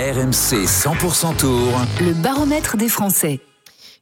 RMC 0.00 0.64
100% 0.64 1.36
Tour. 1.36 1.78
Le 2.00 2.14
baromètre 2.14 2.78
des 2.78 2.88
Français. 2.88 3.38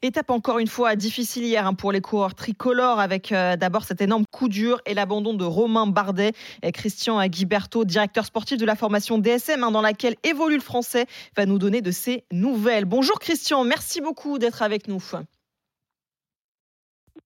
Étape 0.01 0.31
encore 0.31 0.61
une 0.61 0.69
fois 0.69 0.95
difficile 0.95 1.43
hier 1.43 1.67
hein, 1.67 1.75
pour 1.75 1.91
les 1.91 2.01
coureurs 2.01 2.37
tricolores 2.37 3.01
avec 3.01 3.33
euh, 3.33 3.57
d'abord 3.57 3.83
cet 3.83 4.01
énorme 4.01 4.23
coup 4.31 4.49
dur 4.49 4.81
et 4.87 4.95
l'abandon 4.95 5.35
de 5.35 5.43
Romain 5.43 5.89
Bardet 5.89 6.35
et 6.63 6.71
Christian 6.71 7.27
Guiberto, 7.27 7.85
directeur 7.85 8.27
sportif 8.27 8.59
de 8.59 8.65
la 8.65 8.77
formation 8.77 9.19
DSM 9.19 9.65
hein, 9.65 9.73
dans 9.73 9.81
laquelle 9.81 10.15
évolue 10.23 10.55
le 10.55 10.63
français, 10.63 11.07
va 11.37 11.47
nous 11.47 11.59
donner 11.59 11.83
de 11.83 11.91
ses 11.91 12.23
nouvelles. 12.31 12.85
Bonjour 12.85 13.19
Christian, 13.19 13.65
merci 13.65 14.01
beaucoup 14.01 14.39
d'être 14.39 14.63
avec 14.63 14.87
nous. 14.87 15.03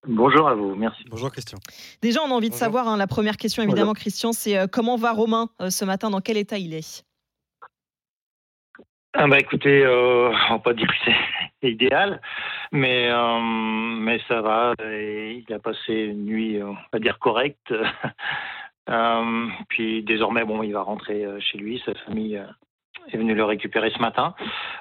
Bonjour 0.08 0.48
à 0.48 0.54
vous, 0.54 0.74
merci. 0.76 1.04
Bonjour 1.10 1.30
Christian. 1.30 1.58
Déjà, 2.00 2.22
on 2.22 2.30
a 2.30 2.34
envie 2.34 2.48
de 2.48 2.54
savoir, 2.54 2.88
hein, 2.88 2.96
la 2.96 3.06
première 3.06 3.36
question 3.36 3.62
évidemment 3.62 3.92
Christian, 3.92 4.32
c'est 4.32 4.56
euh, 4.56 4.66
comment 4.66 4.96
va 4.96 5.12
Romain 5.12 5.50
euh, 5.60 5.68
ce 5.68 5.84
matin, 5.84 6.08
dans 6.08 6.22
quel 6.22 6.38
état 6.38 6.56
il 6.56 6.72
est? 6.72 7.04
Ah 9.14 9.26
bah 9.26 9.38
écoutez, 9.38 9.84
euh, 9.84 10.32
on 10.50 10.58
pas 10.58 10.72
dire 10.72 10.86
que 10.86 11.12
c'est 11.60 11.70
idéal, 11.70 12.20
mais 12.72 13.10
euh, 13.10 13.40
mais 13.40 14.18
ça 14.26 14.40
va. 14.40 14.72
il 14.80 15.44
a 15.52 15.58
passé 15.58 15.92
une 15.92 16.24
nuit, 16.24 16.62
on 16.62 16.76
va 16.90 16.98
dire 16.98 17.18
correcte. 17.18 17.72
euh, 18.88 19.48
puis 19.68 20.02
désormais, 20.02 20.46
bon, 20.46 20.62
il 20.62 20.72
va 20.72 20.80
rentrer 20.80 21.26
euh, 21.26 21.38
chez 21.40 21.58
lui. 21.58 21.82
Sa 21.84 21.94
famille 22.06 22.38
euh, 22.38 22.46
est 23.12 23.18
venue 23.18 23.34
le 23.34 23.44
récupérer 23.44 23.90
ce 23.94 23.98
matin. 23.98 24.34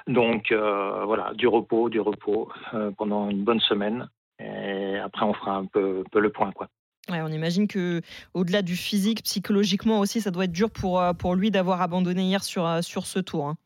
Donc 0.06 0.50
euh, 0.50 1.04
voilà, 1.04 1.34
du 1.34 1.46
repos, 1.46 1.90
du 1.90 2.00
repos 2.00 2.50
pendant 2.96 3.28
une 3.28 3.44
bonne 3.44 3.60
semaine. 3.60 4.08
Et 4.38 4.96
après, 4.98 5.26
on 5.26 5.34
fera 5.34 5.56
un 5.56 5.66
peu, 5.66 6.04
le 6.14 6.30
point, 6.30 6.52
quoi. 6.52 6.68
On 7.10 7.30
imagine 7.30 7.68
que 7.68 8.00
au-delà 8.32 8.62
du 8.62 8.76
physique, 8.76 9.24
psychologiquement 9.24 10.00
aussi, 10.00 10.22
ça 10.22 10.30
doit 10.30 10.44
être 10.44 10.52
dur 10.52 10.70
pour 10.70 11.34
lui 11.34 11.50
d'avoir 11.50 11.82
abandonné 11.82 12.22
hier 12.22 12.42
sur 12.42 12.82
sur 12.82 13.04
ce 13.04 13.18
tour. 13.18 13.48
Hein 13.48 13.56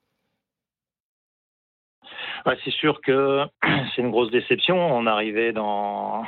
c'est 2.64 2.70
sûr 2.70 3.00
que 3.00 3.44
c'est 3.94 4.02
une 4.02 4.10
grosse 4.10 4.30
déception. 4.30 4.76
On 4.76 5.06
arrivait 5.06 5.52
dans 5.52 6.24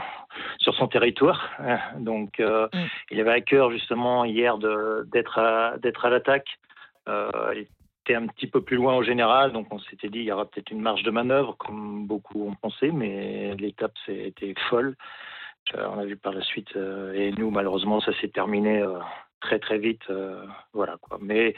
sur 0.58 0.75
son 0.75 0.86
territoire, 0.86 1.50
donc 1.98 2.38
euh, 2.41 2.69
mm. 2.72 2.86
il 3.10 3.20
avait 3.20 3.33
à 3.33 3.41
cœur 3.41 3.70
justement 3.70 4.25
hier 4.25 4.58
d'être 4.58 5.38
à, 5.38 5.78
d'être 5.78 6.05
à 6.05 6.10
l'attaque. 6.10 6.48
Euh, 7.08 7.30
il 7.55 7.66
était 8.05 8.14
un 8.14 8.27
petit 8.27 8.47
peu 8.47 8.62
plus 8.62 8.77
loin 8.77 8.94
au 8.97 9.02
général, 9.02 9.52
donc 9.52 9.66
on 9.72 9.78
s'était 9.78 10.08
dit 10.08 10.19
il 10.20 10.25
y 10.25 10.33
aura 10.33 10.44
peut-être 10.44 10.70
une 10.70 10.80
marge 10.80 11.02
de 11.02 11.10
manœuvre, 11.10 11.56
comme 11.56 12.06
beaucoup 12.06 12.48
ont 12.48 12.55
pensé, 12.55 12.91
mais 12.91 13.55
l'étape 13.56 13.94
c'était 14.06 14.55
folle. 14.69 14.97
Euh, 15.75 15.86
on 15.92 15.98
a 15.98 16.05
vu 16.05 16.16
par 16.16 16.32
la 16.32 16.42
suite, 16.42 16.77
euh, 16.77 17.12
et 17.12 17.32
nous 17.32 17.50
malheureusement 17.50 18.00
ça 18.00 18.12
s'est 18.20 18.28
terminé 18.28 18.80
euh, 18.80 18.98
très 19.41 19.58
très 19.58 19.78
vite, 19.78 20.03
voilà 20.72 20.97
quoi. 21.00 21.19
Mais 21.20 21.55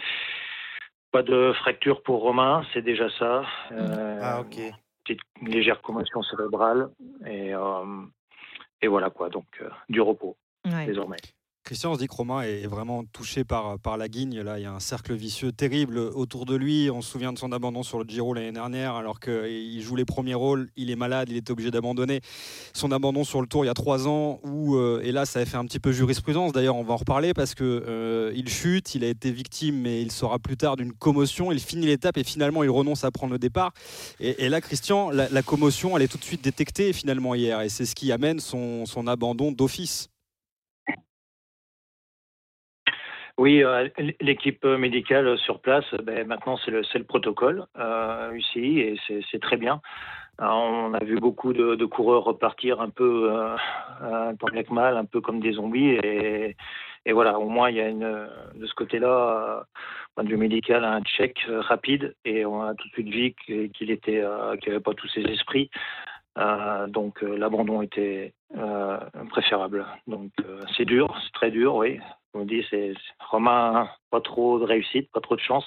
pas 1.11 1.23
de 1.23 1.53
fracture 1.55 2.03
pour 2.03 2.23
Romain, 2.23 2.63
c'est 2.73 2.83
déjà 2.83 3.09
ça. 3.19 3.45
Euh, 3.73 4.21
ah, 4.23 4.41
ok. 4.41 4.57
Petite 5.05 5.21
légère 5.43 5.81
commotion 5.83 6.23
cérébrale. 6.23 6.91
Et, 7.27 7.55
euh, 7.55 8.03
et 8.83 8.89
voilà 8.89 9.11
quoi, 9.11 9.29
donc 9.29 9.47
euh, 9.61 9.69
du 9.89 10.01
repos 10.01 10.37
désormais. 10.87 11.17
Christian, 11.71 11.93
on 11.93 11.95
se 11.95 12.01
dit 12.01 12.09
que 12.09 12.17
Romain 12.17 12.43
est 12.43 12.67
vraiment 12.67 13.05
touché 13.05 13.45
par, 13.45 13.79
la 13.97 14.09
guigne. 14.09 14.41
Là, 14.41 14.59
il 14.59 14.63
y 14.63 14.67
a 14.67 14.73
un 14.73 14.81
cercle 14.81 15.15
vicieux 15.15 15.53
terrible 15.53 15.99
autour 15.99 16.45
de 16.45 16.57
lui. 16.57 16.91
On 16.91 17.01
se 17.01 17.13
souvient 17.13 17.33
de 17.33 17.39
son 17.39 17.53
abandon 17.53 17.85
sur 17.85 18.01
le 18.01 18.05
Giro 18.09 18.35
l'année 18.35 18.51
dernière, 18.51 18.97
alors 18.97 19.21
qu'il 19.21 19.81
joue 19.81 19.95
les 19.95 20.05
premiers 20.05 20.35
rôles. 20.35 20.69
Il 20.75 20.91
est 20.91 20.97
malade, 20.97 21.29
il 21.31 21.37
était 21.37 21.53
obligé 21.53 21.71
d'abandonner. 21.71 22.23
Son 22.73 22.91
abandon 22.91 23.23
sur 23.23 23.41
le 23.41 23.47
Tour 23.47 23.65
il 23.65 23.69
y 23.69 23.71
a 23.71 23.75
trois 23.75 24.09
ans, 24.09 24.41
où, 24.43 24.75
euh, 24.75 25.01
et 25.05 25.13
là, 25.13 25.27
ça 25.27 25.39
a 25.39 25.45
fait 25.45 25.59
un 25.59 25.65
petit 25.65 25.79
peu 25.79 25.93
jurisprudence. 25.93 26.51
D'ailleurs, 26.51 26.75
on 26.75 26.83
va 26.83 26.95
en 26.95 26.97
reparler 26.97 27.35
parce 27.35 27.55
que 27.55 27.63
euh, 27.63 28.33
il 28.35 28.49
chute, 28.49 28.97
il 28.97 29.05
a 29.05 29.09
été 29.09 29.31
victime, 29.31 29.77
mais 29.77 30.03
il 30.03 30.11
sera 30.11 30.41
plus 30.41 30.57
tard 30.57 30.75
d'une 30.75 30.93
commotion. 30.93 31.53
Il 31.53 31.61
finit 31.61 31.87
l'étape 31.87 32.17
et 32.17 32.25
finalement, 32.25 32.65
il 32.65 32.71
renonce 32.71 33.05
à 33.05 33.13
prendre 33.13 33.33
le 33.33 33.39
départ. 33.39 33.75
Et, 34.19 34.49
là, 34.49 34.61
Christian, 34.61 35.11
la, 35.11 35.43
commotion, 35.45 35.97
elle 35.97 36.03
est 36.03 36.09
tout 36.09 36.19
de 36.19 36.25
suite 36.25 36.43
détectée 36.43 36.93
finalement 36.93 37.37
hier, 37.37 37.61
et 37.61 37.69
c'est 37.69 37.87
ce 37.87 37.95
qui 37.95 38.11
amène 38.11 38.41
son 38.41 39.07
abandon 39.07 39.53
d'office. 39.53 40.10
Oui, 43.41 43.65
euh, 43.65 43.89
l'équipe 44.21 44.67
médicale 44.67 45.39
sur 45.39 45.61
place, 45.61 45.87
ben, 46.03 46.27
maintenant 46.27 46.59
c'est 46.59 46.71
le, 46.71 46.83
le, 46.83 47.05
protocole 47.05 47.65
euh, 47.79 48.33
UCI 48.33 48.81
et 48.81 49.01
c'est 49.31 49.41
très 49.41 49.57
bien. 49.57 49.81
on 50.39 50.93
a 50.93 51.03
vu 51.03 51.19
beaucoup 51.19 51.55
de, 51.55 51.85
coureurs 51.87 52.25
repartir 52.25 52.83
un 52.83 52.91
peu 52.91 53.31
euh, 53.33 54.35
temps 54.35 54.75
mal, 54.75 54.99
un 54.99 55.07
peu 55.07 55.23
comme 55.23 55.41
des 55.41 55.53
zombies 55.53 55.93
et, 55.93 56.55
voilà, 57.13 57.39
au 57.39 57.49
moins 57.49 57.71
il 57.71 57.77
y 57.77 57.81
a 57.81 57.89
une 57.89 58.29
de 58.57 58.67
ce 58.67 58.75
côté-là, 58.75 59.65
point 60.15 60.25
de 60.25 60.29
vue 60.29 60.37
médical, 60.37 60.85
un 60.85 61.01
check 61.01 61.39
rapide 61.49 62.15
et 62.27 62.45
on 62.45 62.61
a 62.61 62.75
tout 62.75 62.89
de 62.89 62.93
suite 62.93 63.09
vu 63.09 63.71
qu'il 63.71 63.91
était 63.91 64.23
qu'il 64.61 64.71
n'avait 64.71 64.83
pas 64.83 64.93
tous 64.93 65.09
ses 65.09 65.23
esprits. 65.23 65.71
Euh, 66.39 66.87
donc 66.87 67.23
euh, 67.23 67.37
l'abandon 67.37 67.83
était 67.83 68.35
euh, 68.57 68.99
préférable. 69.31 69.87
Donc 70.07 70.31
c'est 70.77 70.85
dur, 70.85 71.17
c'est 71.25 71.33
très 71.33 71.51
dur, 71.51 71.77
oui. 71.77 72.01
On 72.35 72.45
dit 72.45 72.65
c'est 72.71 72.95
Romain, 73.19 73.89
pas 74.11 74.21
trop 74.21 74.59
de 74.59 74.65
réussite, 74.65 75.11
pas 75.11 75.21
trop 75.21 75.37
de 75.37 75.41
chance, 75.41 75.65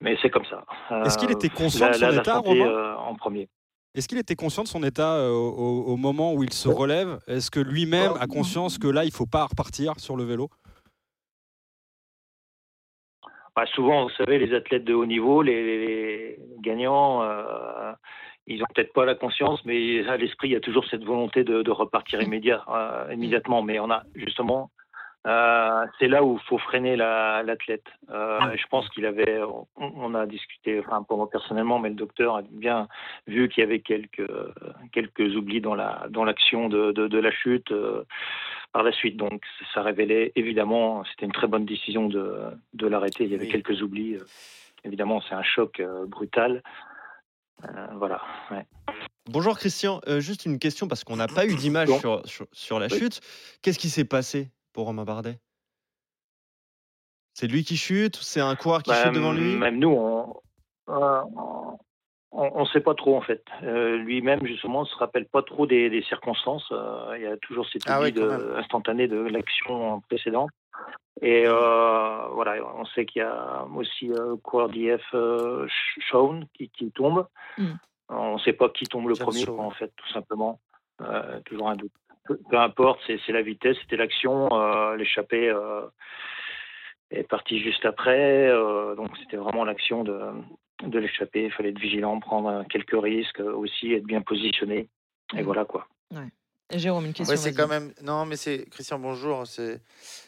mais 0.00 0.16
c'est 0.20 0.30
comme 0.30 0.44
ça. 0.44 0.64
Est-ce 1.04 1.16
qu'il 1.16 1.30
était 1.30 1.48
conscient 1.48 1.88
de 1.88 1.94
son 1.94 2.12
état, 2.12 2.38
Romain 2.38 2.94
En 2.96 3.14
premier? 3.14 3.48
Est-ce 3.94 4.06
qu'il 4.06 4.18
était 4.18 4.36
conscient 4.36 4.62
de 4.62 4.68
son 4.68 4.84
état 4.84 5.30
au, 5.30 5.84
au, 5.86 5.96
moment 5.96 6.32
où 6.32 6.44
il 6.44 6.52
se 6.52 6.68
relève? 6.68 7.18
Est-ce 7.26 7.50
que 7.50 7.58
lui-même 7.58 8.12
a 8.20 8.28
conscience 8.28 8.78
que 8.78 8.86
là, 8.86 9.02
il 9.02 9.08
ne 9.08 9.12
faut 9.12 9.26
pas 9.26 9.46
repartir 9.46 9.98
sur 9.98 10.16
le 10.16 10.22
vélo? 10.22 10.48
Bah, 13.56 13.66
Souvent, 13.74 14.04
vous 14.04 14.10
savez, 14.10 14.38
les 14.38 14.54
athlètes 14.54 14.84
de 14.84 14.94
haut 14.94 15.06
niveau, 15.06 15.42
les, 15.42 15.62
les 15.62 16.38
gagnants, 16.60 17.22
euh, 17.24 17.92
ils 18.46 18.60
n'ont 18.60 18.66
peut-être 18.74 18.92
pas 18.92 19.04
la 19.04 19.14
conscience, 19.14 19.60
mais 19.64 20.06
à 20.06 20.16
l'esprit, 20.16 20.48
il 20.48 20.52
y 20.52 20.56
a 20.56 20.60
toujours 20.60 20.84
cette 20.86 21.04
volonté 21.04 21.44
de, 21.44 21.62
de 21.62 21.70
repartir 21.70 22.22
immédiat, 22.22 22.64
euh, 22.68 23.12
immédiatement. 23.12 23.62
Mais 23.62 23.80
on 23.80 23.90
a 23.90 24.04
justement, 24.14 24.70
euh, 25.26 25.86
c'est 25.98 26.08
là 26.08 26.24
où 26.24 26.38
il 26.40 26.48
faut 26.48 26.58
freiner 26.58 26.96
l'athlète. 26.96 27.84
La, 28.08 28.14
euh, 28.14 28.56
je 28.56 28.66
pense 28.68 28.88
qu'il 28.90 29.04
avait, 29.04 29.42
on, 29.42 29.66
on, 29.76 30.14
a 30.14 30.26
discuté, 30.26 30.80
enfin 30.80 31.02
pour 31.02 31.18
moi 31.18 31.28
personnellement, 31.28 31.78
mais 31.78 31.90
le 31.90 31.94
docteur 31.94 32.36
a 32.36 32.42
bien 32.42 32.88
vu 33.26 33.48
qu'il 33.48 33.62
y 33.62 33.66
avait 33.66 33.80
quelques 33.80 34.30
quelques 34.92 35.36
oublis 35.36 35.60
dans 35.60 35.74
la 35.74 36.06
dans 36.08 36.24
l'action 36.24 36.68
de, 36.68 36.92
de, 36.92 37.06
de, 37.06 37.18
la 37.18 37.30
chute 37.30 37.70
euh, 37.72 38.04
par 38.72 38.82
la 38.82 38.92
suite. 38.92 39.16
Donc 39.16 39.42
ça 39.74 39.82
révélait 39.82 40.32
évidemment, 40.36 41.04
c'était 41.04 41.26
une 41.26 41.32
très 41.32 41.46
bonne 41.48 41.66
décision 41.66 42.08
de, 42.08 42.36
de 42.72 42.86
l'arrêter. 42.86 43.24
Il 43.24 43.30
y 43.30 43.34
avait 43.34 43.44
oui. 43.44 43.52
quelques 43.52 43.82
oublis. 43.82 44.16
évidemment, 44.84 45.20
c'est 45.20 45.34
un 45.34 45.42
choc 45.42 45.82
brutal. 46.06 46.62
Euh, 47.64 47.86
voilà. 47.96 48.22
Ouais. 48.50 48.66
Bonjour 49.28 49.56
Christian, 49.58 50.00
euh, 50.08 50.20
juste 50.20 50.46
une 50.46 50.58
question 50.58 50.88
parce 50.88 51.04
qu'on 51.04 51.16
n'a 51.16 51.28
pas 51.28 51.46
eu 51.46 51.54
d'image 51.54 51.88
sur, 51.98 52.22
sur, 52.26 52.46
sur, 52.52 52.78
la 52.78 52.86
oui. 52.86 52.98
chute. 52.98 53.20
Qu'est-ce 53.62 53.78
qui 53.78 53.90
s'est 53.90 54.04
passé? 54.04 54.48
Pour 54.72 54.86
Romain 54.86 55.04
Bardet? 55.04 55.38
C'est 57.34 57.46
lui 57.46 57.64
qui 57.64 57.76
chute 57.76 58.16
C'est 58.16 58.40
un 58.40 58.56
coureur 58.56 58.82
qui 58.82 58.90
bah, 58.90 59.04
chute 59.04 59.14
devant 59.14 59.32
lui? 59.32 59.56
Même 59.56 59.78
nous, 59.78 59.90
on 59.90 60.34
euh, 60.88 61.22
on 62.32 62.60
ne 62.60 62.66
sait 62.66 62.80
pas 62.80 62.94
trop 62.94 63.16
en 63.16 63.20
fait. 63.20 63.44
Euh, 63.62 63.96
Lui-même 63.96 64.46
justement 64.46 64.82
ne 64.82 64.86
se 64.86 64.94
rappelle 64.96 65.26
pas 65.26 65.42
trop 65.42 65.66
des, 65.66 65.90
des 65.90 66.02
circonstances. 66.02 66.66
Euh, 66.70 67.14
il 67.16 67.22
y 67.22 67.26
a 67.26 67.36
toujours 67.38 67.68
cette 67.68 67.82
ah 67.86 68.00
oui, 68.00 68.14
instantanée 68.56 69.08
de 69.08 69.18
l'action 69.18 70.00
précédente. 70.02 70.50
Et 71.22 71.44
euh, 71.46 72.28
voilà, 72.32 72.54
on 72.76 72.84
sait 72.86 73.04
qu'il 73.04 73.20
y 73.20 73.24
a 73.24 73.66
aussi 73.74 74.10
euh, 74.10 74.36
coureur 74.42 74.68
d'IF 74.68 75.02
Shawn 75.98 76.46
qui, 76.54 76.70
qui 76.70 76.90
tombe. 76.92 77.26
Mm. 77.58 77.72
On 78.08 78.34
ne 78.34 78.38
sait 78.38 78.52
pas 78.52 78.68
qui 78.68 78.84
tombe 78.84 79.08
le 79.08 79.14
premier, 79.14 79.44
quoi, 79.44 79.64
en 79.64 79.70
fait, 79.70 79.92
tout 79.96 80.08
simplement. 80.12 80.60
Toujours 81.46 81.68
un 81.68 81.76
doute. 81.76 81.92
Peu, 82.30 82.38
peu 82.48 82.58
importe, 82.58 83.00
c'est 83.06 83.32
la 83.32 83.42
vitesse, 83.42 83.76
c'était 83.82 83.96
l'action, 83.96 84.48
euh, 84.52 84.94
l'échappée 84.94 85.48
euh, 85.48 85.82
est 87.10 87.24
partie 87.24 87.58
juste 87.60 87.84
après. 87.84 88.48
euh, 88.48 88.94
donc 88.94 89.08
c'était 89.18 89.36
vraiment 89.36 89.64
l'action 89.64 90.04
de, 90.04 90.16
de 90.84 90.98
l'échapper. 91.00 91.46
Il 91.46 91.50
fallait 91.50 91.70
être 91.70 91.80
vigilant, 91.80 92.20
prendre 92.20 92.64
quelques 92.70 92.94
risques 92.94 93.40
aussi, 93.40 93.94
être 93.94 94.04
bien 94.04 94.22
positionné. 94.22 94.88
Et 95.34 95.42
mmh. 95.42 95.44
voilà 95.44 95.64
quoi. 95.64 95.88
Ouais. 96.14 96.28
Jérôme, 96.78 97.06
une 97.06 97.12
question. 97.12 97.32
Ouais, 97.32 97.36
c'est 97.36 97.52
quand 97.52 97.66
même. 97.66 97.92
Non, 98.00 98.26
mais 98.26 98.36
c'est 98.36 98.64
Christian. 98.70 99.00
Bonjour. 99.00 99.44
C'est 99.48 99.80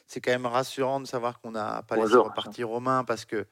c'est 0.08 0.20
quand 0.20 0.32
même 0.32 0.46
rassurant 0.46 0.98
de 0.98 1.06
savoir 1.06 1.40
qu'on 1.40 1.52
n'a 1.52 1.82
pas 1.88 1.94
bonjour. 1.94 2.24
laissé 2.24 2.28
repartir 2.30 2.68
Romain 2.68 3.04
parce 3.04 3.24
que 3.24 3.46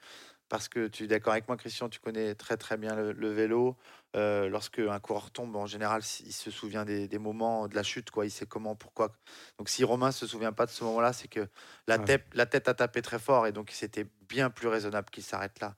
parce 0.50 0.68
que 0.68 0.88
tu 0.88 1.04
es 1.04 1.06
d'accord 1.06 1.32
avec 1.32 1.48
moi, 1.48 1.56
Christian. 1.56 1.88
Tu 1.88 2.00
connais 2.00 2.34
très 2.34 2.58
très 2.58 2.76
bien 2.76 2.94
le, 2.94 3.12
le 3.12 3.30
vélo. 3.30 3.76
Euh, 4.16 4.48
lorsque 4.48 4.80
un 4.80 4.98
coureur 4.98 5.30
tombe, 5.30 5.54
en 5.54 5.66
général, 5.66 6.02
il 6.26 6.32
se 6.32 6.50
souvient 6.50 6.84
des, 6.84 7.06
des, 7.06 7.18
moments 7.18 7.68
de 7.68 7.76
la 7.76 7.84
chute, 7.84 8.10
quoi. 8.10 8.26
Il 8.26 8.30
sait 8.30 8.46
comment, 8.46 8.74
pourquoi. 8.74 9.12
Donc, 9.58 9.68
si 9.68 9.84
Romain 9.84 10.10
se 10.10 10.26
souvient 10.26 10.52
pas 10.52 10.66
de 10.66 10.70
ce 10.72 10.82
moment-là, 10.84 11.12
c'est 11.12 11.28
que 11.28 11.48
la 11.86 11.96
ouais. 11.96 12.04
tête 12.04 12.26
la 12.34 12.46
tête 12.46 12.68
a 12.68 12.74
tapé 12.74 13.00
très 13.00 13.20
fort 13.20 13.46
et 13.46 13.52
donc 13.52 13.70
c'était 13.70 14.06
bien 14.28 14.50
plus 14.50 14.68
raisonnable 14.68 15.08
qu'il 15.10 15.22
s'arrête 15.22 15.60
là. 15.60 15.76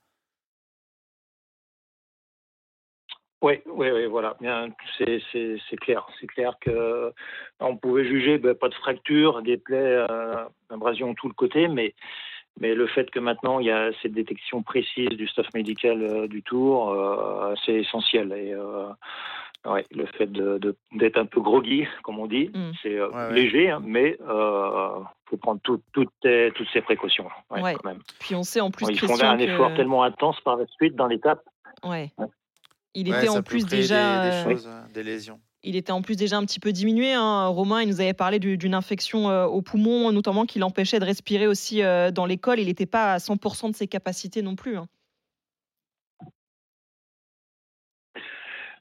Oui, 3.43 3.61
oui, 3.67 3.91
oui, 3.91 4.07
voilà. 4.07 4.37
C'est 4.97 5.77
clair. 5.81 6.07
C'est 6.19 6.29
clair 6.29 6.57
que 6.61 7.13
on 7.61 7.77
pouvait 7.77 8.05
juger 8.05 8.39
ben, 8.39 8.55
pas 8.55 8.69
de 8.69 8.75
fracture, 8.75 9.43
des 9.43 9.59
plaies, 9.59 10.07
euh, 10.09 10.45
abrasion 10.71 11.13
tout 11.15 11.29
le 11.29 11.35
côté, 11.35 11.69
mais 11.69 11.95
Mais 12.61 12.75
le 12.75 12.87
fait 12.87 13.11
que 13.11 13.19
maintenant 13.19 13.59
il 13.59 13.67
y 13.67 13.71
a 13.71 13.91
cette 14.03 14.13
détection 14.13 14.63
précise 14.63 15.09
du 15.11 15.27
staff 15.27 15.47
médical 15.55 16.29
du 16.29 16.43
tour, 16.43 16.97
c'est 17.65 17.75
essentiel. 17.75 18.33
Et 18.33 18.55
Ouais, 19.65 19.87
le 19.93 20.07
fait 20.07 20.29
d'être 20.33 21.19
un 21.19 21.27
peu 21.27 21.41
groggy, 21.41 21.87
comme 22.03 22.19
on 22.19 22.27
dit, 22.27 22.51
mm. 22.53 22.73
c'est 22.83 22.99
euh, 22.99 23.31
léger, 23.31 23.71
hein, 23.71 23.81
mais 23.85 24.17
il 24.19 24.27
euh, 24.29 24.99
faut 25.27 25.37
prendre 25.37 25.61
toutes 25.63 26.13
ces 26.25 26.81
précautions. 26.81 27.29
Ouais, 27.49 27.75
Quand 27.75 27.85
même. 27.85 28.01
Puis 28.19 28.35
on 28.35 28.43
sait 28.43 28.61
en 28.61 28.73
plus 28.73 28.87
Ils 28.89 28.99
font 28.99 29.23
un 29.23 29.39
effort 29.39 29.73
tellement 29.75 30.03
intense 30.03 30.41
par 30.41 30.57
la 30.57 30.67
suite 30.67 30.97
dans 30.97 31.07
l'étape. 31.07 31.45
Ouais. 31.85 32.11
Il 32.95 33.09
était 33.09 33.29
en 33.29 33.43
plus 33.43 33.65
déjà 33.65 34.45
des, 34.45 34.67
euh, 34.67 34.83
des, 34.93 35.03
lésions. 35.05 35.41
Il 35.65 35.77
était 35.77 35.93
en 35.93 36.03
plus 36.03 36.17
déjà 36.17 36.37
un 36.37 36.45
petit 36.45 36.61
peu 36.61 36.73
diminué. 36.73 37.13
Hein. 37.13 37.47
Romain, 37.47 37.83
il 37.83 37.89
nous 37.89 38.01
avait 38.01 38.15
parlé 38.15 38.39
d'une 38.39 38.75
infection 38.75 39.27
au 39.47 39.63
poumon, 39.63 40.11
notamment 40.11 40.45
qui 40.45 40.59
l'empêchait 40.59 40.99
de 40.99 41.05
respirer 41.05 41.47
aussi 41.47 41.83
dans 42.13 42.27
l'école. 42.27 42.59
Il 42.59 42.67
n'était 42.67 42.87
pas 42.87 43.13
à 43.13 43.19
100% 43.19 43.71
de 43.71 43.77
ses 43.77 43.87
capacités 43.87 44.43
non 44.43 44.57
plus. 44.57 44.77
Hein. 44.77 44.89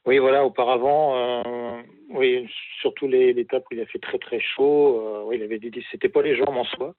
Oui, 0.04 0.18
voilà, 0.18 0.44
auparavant, 0.44 1.16
euh, 1.16 1.82
oui, 2.10 2.48
surtout 2.80 3.06
l'étape 3.06 3.64
où 3.70 3.74
il 3.74 3.80
a 3.80 3.86
fait 3.86 4.00
très 4.00 4.18
très 4.18 4.40
chaud, 4.40 5.00
euh, 5.00 5.22
oui, 5.24 5.36
il 5.36 5.42
avait 5.44 5.60
c'était 5.92 6.08
pas 6.08 6.22
les 6.22 6.34
jambes 6.34 6.56
en 6.56 6.64
soi, 6.64 6.94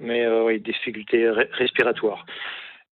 mais 0.00 0.24
euh, 0.24 0.42
oui, 0.44 0.60
des 0.60 0.72
difficultés 0.72 1.30
respiratoires. 1.30 2.26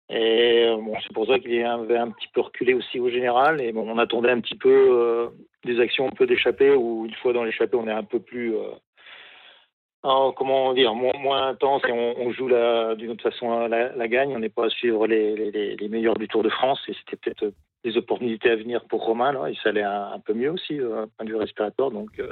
Et 0.10 0.68
bon, 0.76 0.94
c'est 1.02 1.14
pour 1.14 1.28
ça 1.28 1.40
qu'il 1.40 1.64
avait 1.64 1.98
un 1.98 2.12
petit 2.12 2.28
peu 2.34 2.42
reculé 2.42 2.74
aussi 2.74 3.00
au 3.00 3.10
général. 3.10 3.62
Et 3.62 3.72
bon, 3.72 3.90
on 3.90 3.98
attendait 3.98 4.32
un 4.32 4.42
petit 4.42 4.56
peu 4.56 5.30
des 5.64 5.80
actions 5.80 6.08
un 6.08 6.12
peu 6.12 6.28
d'échappée, 6.28 6.72
où 6.72 7.06
une 7.06 7.14
fois 7.16 7.34
dans 7.34 7.44
l'échappée, 7.44 7.78
on 7.78 7.88
est 7.88 7.92
un 7.92 8.04
peu 8.04 8.20
plus, 8.20 8.54
comment 10.02 10.74
dire, 10.74 10.94
moins, 10.94 11.48
intense 11.48 11.82
et 11.88 11.92
on, 11.92 12.32
joue 12.32 12.50
d'une 12.98 13.12
autre 13.12 13.24
façon 13.24 13.68
la, 13.68 13.96
la 13.96 14.08
gagne. 14.08 14.36
On 14.36 14.40
n'est 14.40 14.50
pas 14.50 14.66
à 14.66 14.70
suivre 14.70 15.08
les, 15.08 15.52
les, 15.76 15.90
meilleurs 15.90 16.18
du 16.18 16.28
Tour 16.28 16.44
de 16.44 16.50
France 16.50 16.82
et 16.88 16.94
c'était 16.94 17.18
peut-être 17.18 17.54
des 17.84 17.98
opportunités 17.98 18.50
à 18.50 18.56
venir 18.56 18.86
pour 18.86 19.04
Romain. 19.06 19.32
Là. 19.32 19.50
Il 19.50 19.58
s'allait 19.58 19.84
un, 19.84 20.12
un, 20.14 20.20
peu 20.20 20.34
mieux 20.34 20.52
aussi, 20.52 20.80
euh, 20.80 21.06
point 21.18 21.26
de 21.26 21.32
vue 21.32 21.38
respiratoire. 21.38 21.92
Donc, 21.92 22.20
euh, 22.20 22.32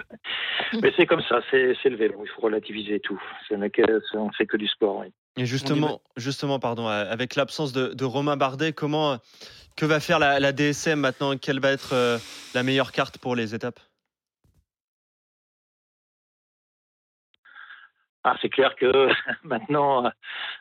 Mais 0.82 0.94
c'est 0.96 1.06
comme 1.06 1.22
ça, 1.24 1.42
c'est, 1.52 1.76
le 1.86 1.96
vélo. 1.96 2.22
Il 2.24 2.30
faut 2.30 2.42
relativiser 2.42 3.00
tout. 3.00 3.22
Ce 3.50 3.54
n'est 3.54 3.70
que, 3.70 3.82
on 4.16 4.28
ne 4.28 4.34
fait 4.34 4.46
que 4.46 4.58
du 4.58 4.68
sport. 4.68 5.04
Et 5.38 5.46
justement, 5.46 6.02
justement 6.18 6.60
pardon, 6.60 6.88
avec 6.88 7.36
l'absence 7.36 7.72
de, 7.72 7.94
de, 7.94 8.06
Romain 8.06 8.36
Bardet, 8.36 8.74
comment, 8.74 9.18
que 9.78 9.86
va 9.86 10.00
faire 10.00 10.20
la, 10.20 10.40
la 10.40 10.52
DSM 10.52 11.00
maintenant? 11.00 11.38
Quelle 11.38 11.60
va 11.60 11.72
être 11.72 11.94
euh, 11.94 12.18
la 12.54 12.64
meilleure 12.64 12.92
carte 12.92 13.18
pour 13.18 13.36
les 13.36 13.56
étapes? 13.56 13.80
Ah, 18.24 18.36
c'est 18.42 18.50
clair 18.50 18.76
que 18.76 19.10
maintenant, 19.44 20.12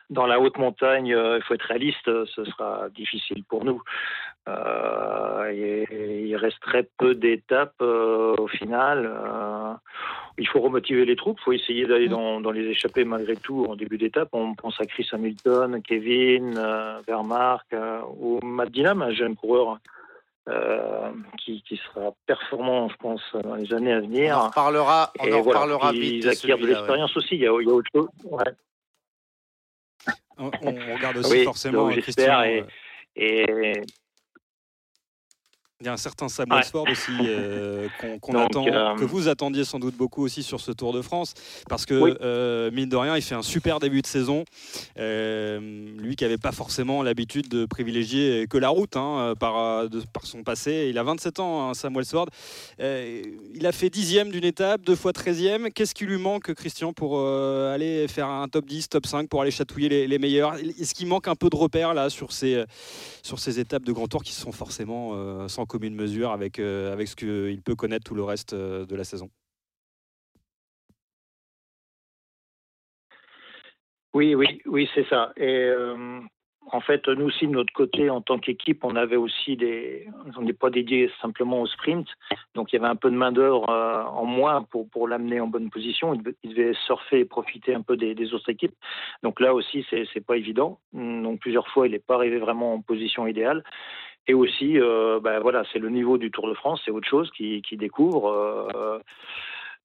dans 0.09 0.25
la 0.25 0.39
haute 0.39 0.57
montagne, 0.57 1.13
euh, 1.13 1.37
il 1.37 1.43
faut 1.43 1.53
être 1.53 1.67
réaliste, 1.67 2.05
ce 2.05 2.45
sera 2.45 2.89
difficile 2.89 3.43
pour 3.43 3.65
nous. 3.65 3.81
Euh, 4.49 5.87
il 5.91 6.35
reste 6.35 6.59
très 6.61 6.89
peu 6.97 7.13
d'étapes 7.13 7.75
euh, 7.81 8.35
au 8.37 8.47
final. 8.47 9.09
il 10.37 10.47
faut 10.47 10.61
remotiver 10.61 11.05
les 11.05 11.15
troupes, 11.15 11.37
il 11.41 11.43
faut 11.43 11.51
essayer 11.51 11.85
d'aller 11.85 12.09
mm. 12.09 12.41
dans, 12.41 12.51
les 12.51 12.65
échappées 12.65 13.03
malgré 13.03 13.35
tout 13.35 13.65
en 13.69 13.75
début 13.75 13.97
d'étape. 13.97 14.29
On 14.33 14.55
pense 14.55 14.79
à 14.81 14.85
Chris 14.85 15.07
Hamilton, 15.11 15.81
Kevin, 15.83 16.59
Vermark 17.07 17.67
ou 18.19 18.39
Matt 18.43 18.71
Dynam, 18.71 19.01
un 19.01 19.11
jeune 19.11 19.35
coureur 19.35 19.79
euh, 20.49 21.11
qui, 21.37 21.61
qui, 21.61 21.77
sera 21.77 22.15
performant, 22.25 22.89
je 22.89 22.95
pense, 22.95 23.21
dans 23.43 23.53
les 23.53 23.71
années 23.75 23.93
à 23.93 23.99
venir. 23.99 24.35
On 24.35 24.41
en 24.41 24.47
reparlera, 24.47 25.13
on 25.19 25.31
en 25.31 25.41
reparlera 25.43 25.91
vite. 25.91 26.23
Ils 26.23 26.29
acquièrent 26.29 26.57
de 26.57 26.65
l'expérience 26.65 27.15
aussi, 27.15 27.35
il 27.35 27.41
y, 27.41 27.47
a, 27.47 27.55
il 27.61 27.67
y, 27.67 27.69
a, 27.69 27.73
autre 27.73 27.89
chose. 27.93 28.07
Ouais. 28.23 28.43
On, 30.39 30.49
on, 30.63 30.95
regarde 30.95 31.17
aussi 31.17 31.31
oui, 31.31 31.43
forcément 31.43 31.89
Christian. 31.89 32.41
Et, 32.43 32.65
et, 33.15 33.83
il 35.81 35.85
y 35.85 35.89
a 35.89 35.93
un 35.93 35.97
certain 35.97 36.29
Sam 36.29 36.51
Westford 36.51 36.85
aussi 36.89 37.11
euh, 37.21 37.87
qu'on 38.21 38.35
attend, 38.35 38.65
euh, 38.67 38.95
que 38.95 39.03
vous 39.03 39.27
attendiez 39.27 39.63
sans 39.63 39.79
doute 39.79 39.95
beaucoup 39.95 40.23
aussi 40.23 40.43
sur 40.43 40.61
ce 40.61 40.71
Tour 40.71 40.93
de 40.93 41.01
France, 41.01 41.33
parce 41.67 41.87
que 41.87 42.17
euh, 42.21 42.69
mine 42.71 42.87
de 42.87 42.95
rien, 42.95 43.17
il 43.17 43.21
fait 43.23 43.35
un 43.35 43.41
super 43.41 43.79
début 43.79 44.01
de 44.01 44.07
saison. 44.07 44.45
lui 44.95 46.15
qui 46.15 46.23
n'avait 46.23 46.37
pas 46.37 46.51
forcément 46.51 47.01
l'habitude 47.01 47.49
de 47.49 47.65
privilégier 47.65 48.45
que 48.47 48.57
la 48.57 48.69
route 48.69 48.95
hein, 48.95 49.33
par, 49.39 49.89
par 50.13 50.25
son 50.25 50.43
passé. 50.43 50.87
Il 50.89 50.97
a 50.99 51.03
27 51.03 51.39
ans, 51.39 51.69
hein, 51.69 51.73
Sam 51.73 51.99
il 52.79 53.65
a 53.65 53.71
fait 53.71 53.89
dixième 53.89 54.29
d'une 54.29 54.43
étape, 54.43 54.81
deux 54.81 54.95
fois 54.95 55.13
treizième. 55.13 55.71
Qu'est-ce 55.71 55.95
qui 55.95 56.05
lui 56.05 56.17
manque, 56.17 56.53
Christian, 56.53 56.93
pour 56.93 57.19
aller 57.19 58.07
faire 58.07 58.27
un 58.27 58.47
top 58.47 58.65
10, 58.65 58.89
top 58.89 59.07
5, 59.07 59.29
pour 59.29 59.41
aller 59.41 59.51
chatouiller 59.51 59.89
les, 59.89 60.07
les 60.07 60.19
meilleurs? 60.19 60.55
Est-ce 60.55 60.93
qu'il 60.93 61.07
manque 61.07 61.27
un 61.27 61.35
peu 61.35 61.49
de 61.49 61.55
repères 61.55 61.93
là 61.93 62.09
sur 62.09 62.31
ces, 62.31 62.63
sur 63.23 63.39
ces 63.39 63.59
étapes 63.59 63.83
de 63.83 63.91
grand 63.91 64.07
tour 64.07 64.23
qui 64.23 64.33
sont 64.33 64.51
forcément 64.51 65.47
sans 65.47 65.65
commune 65.71 65.95
mesure 65.95 66.31
avec, 66.31 66.59
euh, 66.59 66.91
avec 66.91 67.07
ce 67.07 67.15
qu'il 67.15 67.61
peut 67.63 67.75
connaître 67.75 68.03
tout 68.03 68.15
le 68.15 68.23
reste 68.23 68.51
euh, 68.51 68.85
de 68.85 68.95
la 68.95 69.05
saison. 69.05 69.29
Oui, 74.13 74.35
oui, 74.35 74.61
oui, 74.65 74.89
c'est 74.93 75.07
ça. 75.07 75.31
Et 75.37 75.63
euh, 75.63 76.19
en 76.73 76.81
fait, 76.81 77.07
nous 77.07 77.27
aussi, 77.27 77.47
de 77.47 77.53
notre 77.53 77.71
côté, 77.71 78.09
en 78.09 78.19
tant 78.19 78.37
qu'équipe, 78.37 78.83
on 78.83 78.97
avait 78.97 79.15
aussi 79.15 79.55
des. 79.55 80.09
On 80.37 80.41
n'est 80.41 80.51
pas 80.51 80.69
dédié 80.69 81.09
simplement 81.21 81.61
au 81.61 81.65
sprint. 81.65 82.05
Donc, 82.53 82.73
il 82.73 82.75
y 82.75 82.79
avait 82.79 82.89
un 82.89 82.97
peu 82.97 83.09
de 83.09 83.15
main-d'œuvre 83.15 83.69
en 83.69 84.25
moins 84.25 84.63
pour, 84.63 84.89
pour 84.89 85.07
l'amener 85.07 85.39
en 85.39 85.47
bonne 85.47 85.69
position. 85.69 86.13
Il 86.13 86.49
devait, 86.49 86.73
surfer 86.85 87.19
et 87.19 87.25
profiter 87.25 87.73
un 87.73 87.81
peu 87.81 87.95
des, 87.95 88.33
autres 88.33 88.49
équipes. 88.49 88.75
Donc, 89.23 89.39
là 89.39 89.53
aussi, 89.53 89.85
c'est 89.89 90.03
n'est 90.13 90.21
pas 90.21 90.35
évident. 90.35 90.81
Donc, 90.91 91.39
plusieurs 91.39 91.69
fois, 91.69 91.87
il 91.87 91.91
n'est 91.91 91.99
pas 91.99 92.15
arrivé 92.15 92.37
vraiment 92.37 92.73
en 92.73 92.81
position 92.81 93.27
idéale. 93.27 93.63
Et 94.27 94.33
aussi, 94.33 94.79
euh, 94.79 95.19
ben 95.19 95.39
voilà, 95.39 95.63
c'est 95.71 95.79
le 95.79 95.89
niveau 95.89 96.17
du 96.17 96.31
Tour 96.31 96.47
de 96.47 96.53
France, 96.53 96.81
c'est 96.85 96.91
autre 96.91 97.07
chose 97.07 97.29
qui, 97.31 97.61
qui 97.61 97.77
découvre. 97.77 98.27
Euh, 98.75 98.99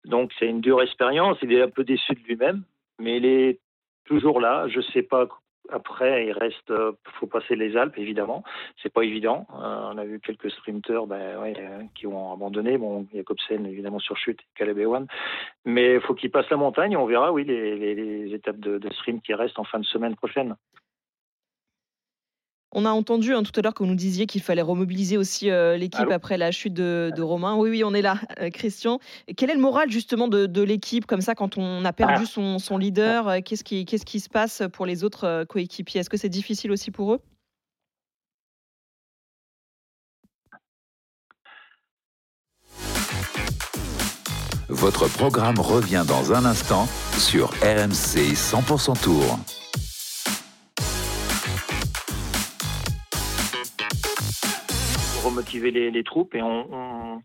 donc 0.05 0.31
c'est 0.39 0.47
une 0.47 0.61
dure 0.61 0.83
expérience. 0.83 1.39
Il 1.43 1.53
est 1.53 1.63
un 1.63 1.71
peu 1.71 1.85
déçu 1.85 2.15
de 2.15 2.21
lui-même, 2.21 2.63
mais 2.99 3.17
il 3.17 3.27
est 3.27 3.61
toujours 4.05 4.41
là. 4.41 4.69
Je 4.69 4.81
sais 4.81 5.03
pas. 5.03 5.27
Après, 5.69 6.27
il 6.27 6.33
reste, 6.33 6.71
euh, 6.71 6.93
faut 7.19 7.27
passer 7.27 7.57
les 7.57 7.77
Alpes 7.77 7.99
évidemment. 7.99 8.45
C'est 8.81 8.93
pas 8.93 9.03
évident. 9.03 9.49
on 9.51 9.99
a 9.99 10.05
vu 10.05 10.21
quelques 10.21 10.51
sprinteurs, 10.53 11.09
ben, 11.09 11.41
ouais, 11.41 11.55
qui 11.97 12.07
ont 12.07 12.33
abandonné. 12.33 12.79
Bon, 12.79 13.05
Jacobsen 13.13 13.67
évidemment 13.67 13.99
sur 13.99 14.17
chute, 14.17 14.41
Caleb 14.55 14.79
Ewan. 14.79 15.07
Mais 15.65 15.95
il 15.95 16.01
faut 16.03 16.15
qu'il 16.15 16.31
passe 16.31 16.49
la 16.51 16.57
montagne. 16.57 16.97
On 16.97 17.07
verra, 17.07 17.33
oui, 17.33 17.45
les, 17.45 18.33
étapes 18.33 18.61
de 18.61 18.93
sprint 18.93 19.25
qui 19.25 19.35
restent 19.35 19.59
en 19.59 19.65
fin 19.65 19.81
de 19.81 19.87
semaine 19.87 20.15
prochaine. 20.15 20.55
On 22.73 22.85
a 22.85 22.91
entendu 22.91 23.33
hein, 23.35 23.43
tout 23.43 23.53
à 23.59 23.63
l'heure 23.63 23.75
que 23.75 23.83
vous 23.83 23.89
nous 23.89 23.95
disiez 23.95 24.27
qu'il 24.27 24.43
fallait 24.43 24.63
remobiliser 24.63 25.17
aussi 25.17 25.51
euh, 25.51 25.77
l'équipe 25.77 26.11
après 26.11 26.37
la 26.37 26.51
chute 26.51 26.75
de, 26.75 27.23
Romain. 27.23 27.55
Oui, 27.57 27.71
oui, 27.71 27.85
on 27.85 27.95
est 27.95 28.03
là, 28.03 28.19
euh, 28.41 28.51
Christian. 28.51 28.99
Quel 29.37 29.51
est 29.51 29.55
le 29.55 29.61
moral 29.61 29.91
justement 29.91 30.29
de, 30.29 30.63
l'équipe 30.63 31.07
comme 31.07 31.21
ça 31.21 31.35
quand 31.35 31.59
on 31.59 31.85
a 31.85 31.93
perdu 31.93 32.25
ah. 32.37 32.59
son, 32.59 32.79
leader 32.79 33.29
euh, 33.29 33.39
Qu'est-ce 33.45 33.63
qui, 33.65 33.85
qu'est-ce 33.85 34.05
qui 34.05 34.21
se 34.21 34.29
passe 34.29 34.63
pour 34.73 34.85
les 34.85 35.05
autres 35.05 35.45
coéquipiers? 35.45 36.01
Est-ce 36.01 36.11
que 36.11 36.17
c'est 36.17 36.29
difficile 36.29 36.73
aussi 36.73 36.91
pour 36.91 37.15
eux? 37.15 37.21
Votre 44.69 45.09
programme 45.09 45.61
revient 45.61 46.05
dans 46.07 46.33
un 46.33 46.45
instant 46.45 46.89
sur 47.17 47.51
RMC 47.63 48.35
100% 48.35 49.01
Tour. 49.01 49.39
Motiver 55.47 55.71
les, 55.71 56.05
troupes 56.05 56.35
et 56.35 56.43
on, 56.43 57.23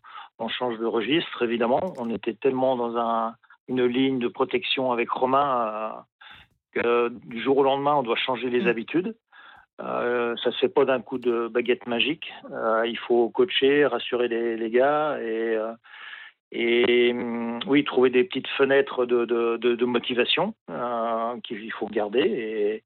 change 0.50 0.78
de 0.80 0.86
registre, 0.86 1.44
évidemment. 1.44 1.80
On 1.98 2.10
était 2.10 2.34
tellement 2.34 2.76
dans 2.76 2.98
un, 2.98 3.36
une 3.68 3.86
ligne 3.86 4.20
de 4.20 4.28
protection 4.28 4.92
avec 4.92 5.10
Romain 5.10 5.68
euh, 5.68 5.90
que 6.74 7.10
du 7.10 7.42
jour 7.42 7.58
au 7.58 7.64
lendemain, 7.64 7.96
on 7.96 8.04
doit 8.04 8.16
changer 8.16 8.50
les 8.50 8.64
mm. 8.64 8.68
habitudes. 8.68 9.16
Euh, 9.82 10.36
ça 10.44 10.52
se 10.52 10.58
fait 10.58 10.70
pas 10.70 10.86
d'un 10.86 11.02
coup 11.02 11.18
de 11.18 11.48
baguette 11.48 11.88
magique. 11.88 12.32
Euh, 12.52 12.86
il 12.88 12.98
faut 12.98 13.30
coacher, 13.30 13.86
rassurer 13.86 14.28
les, 14.28 14.70
gars 14.70 15.18
et, 15.20 15.56
euh, 15.56 15.74
et 16.52 17.14
mm, 17.14 17.62
oui, 17.68 17.84
trouver 17.84 18.10
des 18.10 18.24
petites 18.24 18.50
fenêtres 18.50 19.06
de, 19.06 19.26
de, 19.26 19.58
de, 19.58 19.86
motivation 19.86 20.54
qu'il 21.44 21.72
faut 21.72 21.88
garder. 21.88 22.22
Et, 22.22 22.84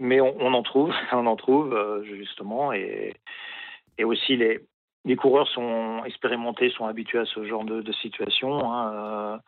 mais 0.00 0.20
on, 0.20 0.36
on, 0.40 0.54
en 0.54 0.62
trouve, 0.62 0.92
on 1.12 1.26
en 1.26 1.36
trouve 1.36 2.02
justement. 2.04 2.72
Et, 2.72 3.14
et 3.98 4.04
aussi 4.04 4.36
les, 4.36 4.60
les 5.04 5.16
coureurs 5.16 5.48
sont 5.48 6.02
expérimentés, 6.04 6.70
sont 6.70 6.86
habitués 6.86 7.18
à 7.18 7.24
ce 7.26 7.44
genre 7.44 7.64
de, 7.64 7.82
de 7.82 7.92
situation. 7.92 8.72
Hein. 8.72 8.92
Euh, 8.94 9.38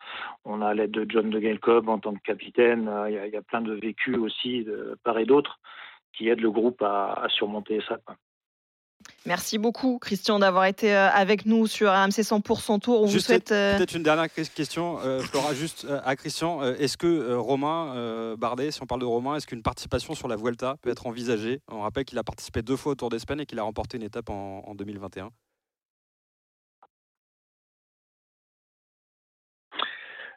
on 0.45 0.61
a 0.61 0.73
l'aide 0.73 0.91
de 0.91 1.05
John 1.09 1.29
de 1.29 1.55
Cobb 1.57 1.89
en 1.89 1.99
tant 1.99 2.13
que 2.13 2.21
capitaine. 2.21 2.87
Euh, 2.87 3.09
il 3.09 3.29
y, 3.29 3.33
y, 3.33 3.37
a 3.37 3.41
plein 3.41 3.61
de 3.61 3.73
vécus 3.73 4.17
aussi, 4.17 4.63
de 4.63 4.97
part 5.03 5.17
et 5.17 5.25
d'autre, 5.25 5.59
qui 6.13 6.29
aident 6.29 6.41
le 6.41 6.51
groupe 6.51 6.81
à, 6.81 7.13
à 7.13 7.29
surmonter 7.29 7.81
ça. 7.87 7.97
Merci 9.25 9.57
beaucoup, 9.57 9.99
Christian, 9.99 10.39
d'avoir 10.39 10.65
été 10.65 10.95
euh, 10.95 11.09
avec 11.09 11.45
nous 11.45 11.67
sur 11.67 11.89
AMC 11.89 12.21
100% 12.21 12.79
Tour. 12.79 13.01
On 13.01 13.07
juste 13.07 13.29
euh, 13.51 13.77
peut-être 13.77 13.95
une 13.95 14.03
dernière 14.03 14.31
question, 14.31 14.99
euh, 15.03 15.19
Flora, 15.19 15.53
juste 15.53 15.85
à 16.05 16.15
Christian. 16.15 16.63
Est-ce 16.63 16.97
que 16.97 17.33
Romain 17.33 18.35
Bardet, 18.37 18.71
si 18.71 18.81
on 18.81 18.85
parle 18.85 19.01
de 19.01 19.05
Romain, 19.05 19.35
est-ce 19.35 19.47
qu'une 19.47 19.63
participation 19.63 20.13
sur 20.13 20.27
la 20.27 20.35
Vuelta 20.35 20.75
peut 20.81 20.89
être 20.89 21.07
envisagée? 21.07 21.61
On 21.69 21.81
rappelle 21.81 22.05
qu'il 22.05 22.17
a 22.17 22.23
participé 22.23 22.61
deux 22.61 22.77
fois 22.77 22.93
au 22.93 22.95
Tour 22.95 23.09
d'Espagne 23.09 23.41
et 23.41 23.45
qu'il 23.45 23.59
a 23.59 23.63
remporté 23.63 23.97
une 23.97 24.03
étape 24.03 24.29
en, 24.29 24.63
en 24.65 24.75
2021. 24.75 25.31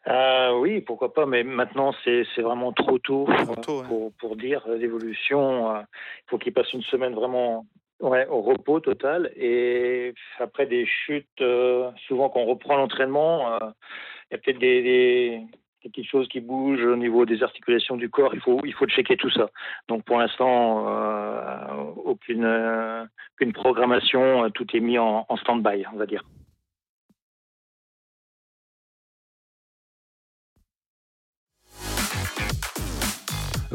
Euh, 0.09 0.59
oui, 0.59 0.81
pourquoi 0.81 1.13
pas, 1.13 1.27
mais 1.27 1.45
maintenant 1.45 1.93
c'est 2.05 2.25
vraiment 2.39 2.73
trop 2.73 2.99
tôt, 2.99 3.29
pour, 3.87 4.13
pour, 4.15 4.37
dire 4.37 4.67
l'évolution. 4.69 5.77
Euh, 5.77 5.81
il 5.81 6.31
faut 6.31 6.39
qu'il 6.39 6.55
passe 6.55 6.73
une 6.73 6.83
semaine 6.83 7.15
vraiment 7.15 7.67
ouais, 8.01 8.27
au 8.29 8.43
repos 8.43 8.81
total. 8.81 9.31
Et 9.37 10.15
après 10.39 10.67
des 10.67 10.87
chutes, 10.87 11.27
euh, 11.41 11.91
souvent 12.07 12.29
quand 12.29 12.41
on 12.41 12.47
reprend 12.47 12.77
l'entraînement, 12.77 13.59
il 13.61 14.33
y 14.33 14.35
a 14.35 14.39
peut-être 14.39 14.59
des, 14.59 14.83
des, 14.83 15.41
petites 15.83 16.09
choses 16.09 16.29
qui 16.29 16.41
bougent 16.41 16.85
au 16.85 16.97
niveau 16.97 17.25
des 17.25 17.43
articulations 17.43 17.97
du 17.97 18.11
corps. 18.11 18.35
Il 18.35 18.41
faut, 18.41 18.61
il 18.65 18.75
faut 18.75 18.87
checker 18.87 19.17
tout 19.17 19.31
ça. 19.31 19.49
Donc 19.89 20.05
pour 20.05 20.19
l'instant, 20.19 20.87
aucune, 22.05 22.47
aucune 23.35 23.53
programmation, 23.53 24.51
tout 24.51 24.67
est 24.77 24.81
mis 24.81 24.99
en 24.99 25.37
stand-by, 25.37 25.85
on 25.93 25.97
va 25.97 26.07
dire. 26.07 26.23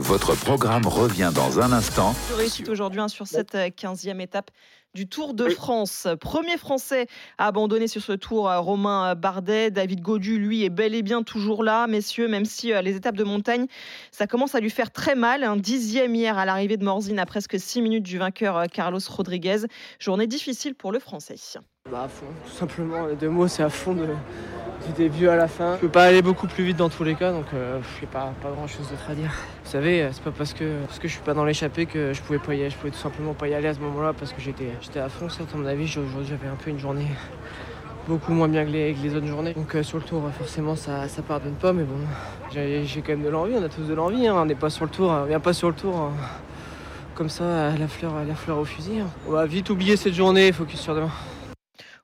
Votre 0.08 0.36
programme 0.36 0.86
revient 0.86 1.32
dans 1.34 1.60
un 1.60 1.72
instant. 1.72 2.14
Réussite 2.38 2.70
aujourd'hui 2.70 3.02
hein, 3.02 3.08
sur 3.08 3.26
cette 3.26 3.56
15e 3.56 4.18
euh, 4.18 4.20
étape 4.20 4.52
du 4.94 5.08
Tour 5.10 5.34
de 5.34 5.50
France. 5.50 6.08
Premier 6.22 6.58
Français 6.58 7.08
à 7.40 7.48
abandonner 7.48 7.88
sur 7.88 8.04
ce 8.04 8.12
tour, 8.12 8.48
euh, 8.48 8.60
Romain 8.60 9.16
Bardet. 9.16 9.72
David 9.72 10.02
Godu, 10.02 10.38
lui, 10.38 10.64
est 10.64 10.70
bel 10.70 10.94
et 10.94 11.02
bien 11.02 11.24
toujours 11.24 11.64
là, 11.64 11.88
messieurs, 11.88 12.28
même 12.28 12.46
si 12.46 12.72
euh, 12.72 12.84
les 12.84 12.96
étapes 12.96 13.16
de 13.16 13.24
montagne, 13.24 13.66
ça 14.12 14.28
commence 14.28 14.54
à 14.54 14.60
lui 14.60 14.70
faire 14.70 14.92
très 14.92 15.16
mal. 15.16 15.44
Un 15.44 15.58
dixième 15.58 16.14
hier 16.14 16.38
à 16.38 16.46
l'arrivée 16.46 16.78
de 16.78 16.86
Morzine 16.86 17.18
à 17.18 17.26
presque 17.26 17.60
six 17.60 17.82
minutes 17.82 18.04
du 18.04 18.20
vainqueur 18.20 18.68
Carlos 18.72 19.00
Rodriguez. 19.10 19.66
Journée 19.98 20.28
difficile 20.28 20.76
pour 20.76 20.92
le 20.92 21.00
Français. 21.00 21.38
Bah 21.92 22.04
à 22.04 22.08
fond, 22.08 22.28
tout 22.46 22.56
simplement. 22.56 23.08
Les 23.08 23.16
deux 23.16 23.30
mots, 23.30 23.48
c'est 23.48 23.64
à 23.64 23.70
fond 23.70 23.96
de, 23.96 24.08
du 24.88 24.94
début 24.94 25.27
à 25.27 25.36
la 25.36 25.48
fin. 25.48 25.75
Je 25.75 25.82
peux 25.82 25.89
pas 25.89 26.06
aller 26.06 26.22
beaucoup 26.22 26.48
plus 26.48 26.63
vite 26.63 26.77
dans 26.77 26.89
tous 26.89 27.04
les 27.04 27.15
cas, 27.15 27.32
donc 27.32 27.46
euh, 27.54 27.80
je 28.00 28.06
pas, 28.06 28.34
pas 28.42 28.50
grand 28.51 28.68
chose 28.68 28.89
d'autre 28.89 29.10
à 29.10 29.15
dire. 29.15 29.32
Vous 29.63 29.72
savez, 29.72 30.04
euh, 30.04 30.10
c'est 30.12 30.24
pas 30.24 30.32
parce 30.32 30.54
que, 30.54 30.82
parce 30.86 31.00
que 31.00 31.08
je 31.08 31.13
suis 31.13 31.24
pas 31.24 31.34
dans 31.34 31.46
l'échappée 31.46 31.86
que 31.86 32.13
je 32.13 32.22
pouvais 32.22 32.39
pas 32.39 32.54
y 32.54 32.62
aller. 32.62 32.70
Je 32.70 32.75
pouvais 32.75 32.92
tout 32.92 33.00
simplement 33.00 33.34
pas 33.34 33.48
y 33.48 33.54
aller 33.54 33.68
à 33.68 33.74
ce 33.74 33.80
moment-là 33.80 34.13
parce 34.13 34.34
que 34.34 34.42
j'étais, 34.42 34.70
j'étais 34.82 35.00
à 35.00 35.10
fond. 35.10 35.30
Certes, 35.30 35.50
à 35.54 35.58
mon 35.58 35.65
avis, 35.65 35.86
aujourd'hui 35.86 36.25
j'avais 36.30 36.48
un 36.48 36.56
peu 36.56 36.70
une 36.70 36.80
journée 36.80 37.08
beaucoup 38.08 38.34
moins 38.34 38.48
bien 38.48 38.65
que 38.65 38.70
les, 38.70 38.94
les 38.94 39.15
autres 39.15 39.27
journées. 39.27 39.54
Donc 39.54 39.75
euh, 39.75 39.84
sur 39.84 39.98
le 39.98 40.04
tour, 40.04 40.24
forcément, 40.38 40.75
ça, 40.75 41.08
ça 41.08 41.22
pardonne 41.22 41.56
pas, 41.56 41.74
mais 41.74 41.84
bon, 41.84 41.96
j'ai, 42.54 42.86
quand 43.01 43.13
même 43.13 43.24
de 43.24 43.30
l'envie. 43.30 43.54
On 43.58 43.63
a 43.63 43.70
tous 43.70 43.84
de 43.84 43.94
l'envie. 43.94 44.27
Hein. 44.27 44.36
On 44.38 44.46
n'est 44.46 44.56
pas 44.56 44.70
sur 44.70 44.86
le 44.86 44.92
tour, 44.92 45.10
on 45.10 45.25
vient 45.25 45.39
pas 45.39 45.54
sur 45.54 45.70
le 45.70 45.75
tour. 45.75 45.96
Hein. 45.96 46.12
Comme 47.15 47.30
ça, 47.30 47.72
la 47.80 47.88
fleur, 47.88 48.12
la 48.27 48.36
fleur 48.36 48.58
au 48.58 48.65
fusil. 48.65 49.00
Hein. 49.00 49.08
On 49.27 49.32
va 49.32 49.46
vite 49.46 49.70
oublier 49.70 49.96
cette 49.96 50.13
journée, 50.13 50.51
focus 50.51 50.82
sur 50.82 50.96
demain. 50.96 51.12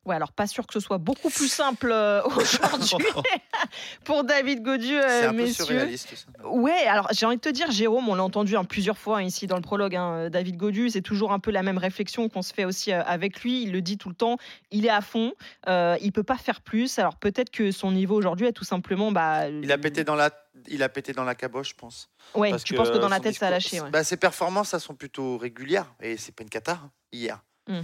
Ouais, 0.05 0.15
alors 0.15 0.31
pas 0.31 0.47
sûr 0.47 0.65
que 0.65 0.73
ce 0.73 0.79
soit 0.79 0.97
beaucoup 0.97 1.29
plus 1.29 1.47
simple 1.51 1.91
euh, 1.91 2.23
aujourd'hui 2.23 3.07
pour 4.03 4.23
David 4.23 4.63
Godieu, 4.63 4.99
C'est 4.99 5.25
un 5.25 5.31
messieurs. 5.31 5.65
Peu 5.65 5.71
surréaliste, 5.73 6.15
ça. 6.15 6.47
Ouais, 6.47 6.87
alors 6.87 7.07
j'ai 7.11 7.25
envie 7.27 7.35
de 7.35 7.41
te 7.41 7.49
dire, 7.49 7.69
Jérôme, 7.69 8.09
on 8.09 8.15
l'a 8.15 8.23
entendu 8.23 8.55
hein, 8.57 8.63
plusieurs 8.63 8.97
fois 8.97 9.17
hein, 9.17 9.23
ici 9.23 9.45
dans 9.45 9.57
le 9.57 9.61
prologue. 9.61 9.95
Hein, 9.95 10.29
David 10.29 10.57
Godieu, 10.57 10.89
c'est 10.89 11.01
toujours 11.01 11.31
un 11.31 11.39
peu 11.39 11.51
la 11.51 11.61
même 11.61 11.77
réflexion 11.77 12.29
qu'on 12.29 12.41
se 12.41 12.53
fait 12.53 12.65
aussi 12.65 12.91
euh, 12.91 13.03
avec 13.03 13.41
lui. 13.41 13.61
Il 13.61 13.71
le 13.71 13.81
dit 13.81 13.97
tout 13.99 14.09
le 14.09 14.15
temps, 14.15 14.37
il 14.71 14.85
est 14.85 14.89
à 14.89 15.01
fond, 15.01 15.33
euh, 15.67 15.97
il 16.01 16.11
peut 16.11 16.23
pas 16.23 16.37
faire 16.37 16.61
plus. 16.61 16.97
Alors 16.97 17.15
peut-être 17.17 17.51
que 17.51 17.71
son 17.71 17.91
niveau 17.91 18.15
aujourd'hui 18.15 18.47
est 18.47 18.53
tout 18.53 18.63
simplement. 18.63 19.11
Bah, 19.11 19.49
il 19.49 19.71
a 19.71 19.77
pété 19.77 20.03
dans 20.03 20.15
la, 20.15 20.31
il 20.67 20.81
a 20.81 20.89
pété 20.89 21.13
dans 21.13 21.23
la 21.23 21.35
caboche, 21.35 21.69
je 21.69 21.75
pense. 21.75 22.09
Ouais, 22.33 22.55
tu 22.63 22.73
penses 22.73 22.89
que 22.89 22.97
dans 22.97 23.09
la 23.09 23.19
tête 23.19 23.35
ça 23.35 23.47
a 23.47 23.51
lâché. 23.51 23.79
Bah, 23.91 24.03
ses 24.03 24.17
performances, 24.17 24.73
elles 24.73 24.79
sont 24.79 24.95
plutôt 24.95 25.37
régulières 25.37 25.93
et 26.01 26.17
c'est 26.17 26.33
pas 26.33 26.41
une 26.41 26.49
cata 26.49 26.79
hier. 27.11 27.39
Hmm. 27.67 27.81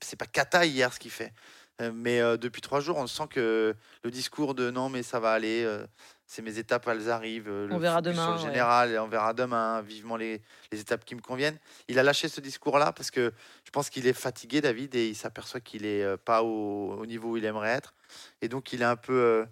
C'est 0.00 0.16
pas 0.16 0.26
cata 0.26 0.64
hier 0.64 0.92
ce 0.92 0.98
qu'il 0.98 1.10
fait. 1.10 1.32
Euh, 1.80 1.92
mais 1.94 2.20
euh, 2.20 2.36
depuis 2.36 2.60
trois 2.60 2.80
jours, 2.80 2.96
on 2.96 3.06
sent 3.06 3.28
que 3.30 3.74
le 4.02 4.10
discours 4.10 4.54
de 4.54 4.70
non, 4.70 4.88
mais 4.88 5.02
ça 5.02 5.20
va 5.20 5.32
aller, 5.32 5.62
euh, 5.64 5.86
c'est 6.26 6.42
mes 6.42 6.58
étapes, 6.58 6.88
elles 6.88 7.08
arrivent. 7.08 7.48
on 7.48 7.78
verra 7.78 8.02
demain. 8.02 8.34
En 8.34 8.38
général, 8.38 8.92
et 8.92 8.98
on 8.98 9.06
verra 9.06 9.32
demain, 9.32 9.80
vivement 9.82 10.16
les, 10.16 10.42
les, 10.72 10.80
étapes 10.80 11.04
qui 11.04 11.14
me 11.14 11.20
conviennent. 11.20 11.58
Il 11.86 11.98
a 11.98 12.02
lâché 12.02 12.28
ce 12.28 12.40
discours-là 12.40 12.92
parce 12.92 13.10
que 13.10 13.32
je 13.64 13.70
pense 13.70 13.90
qu'il 13.90 14.06
est 14.06 14.12
fatigué, 14.12 14.60
David, 14.60 14.94
et 14.96 15.08
il 15.08 15.14
s'aperçoit 15.14 15.60
qu'il 15.60 15.86
est 15.86 16.16
pas 16.18 16.42
au, 16.42 16.94
au, 16.98 17.06
niveau 17.06 17.30
où 17.30 17.36
il 17.36 17.44
aimerait 17.44 17.70
être. 17.70 17.94
Et 18.42 18.48
donc, 18.48 18.72
il 18.72 18.82
est 18.82 18.86
un 18.86 18.96
peu. 18.96 19.46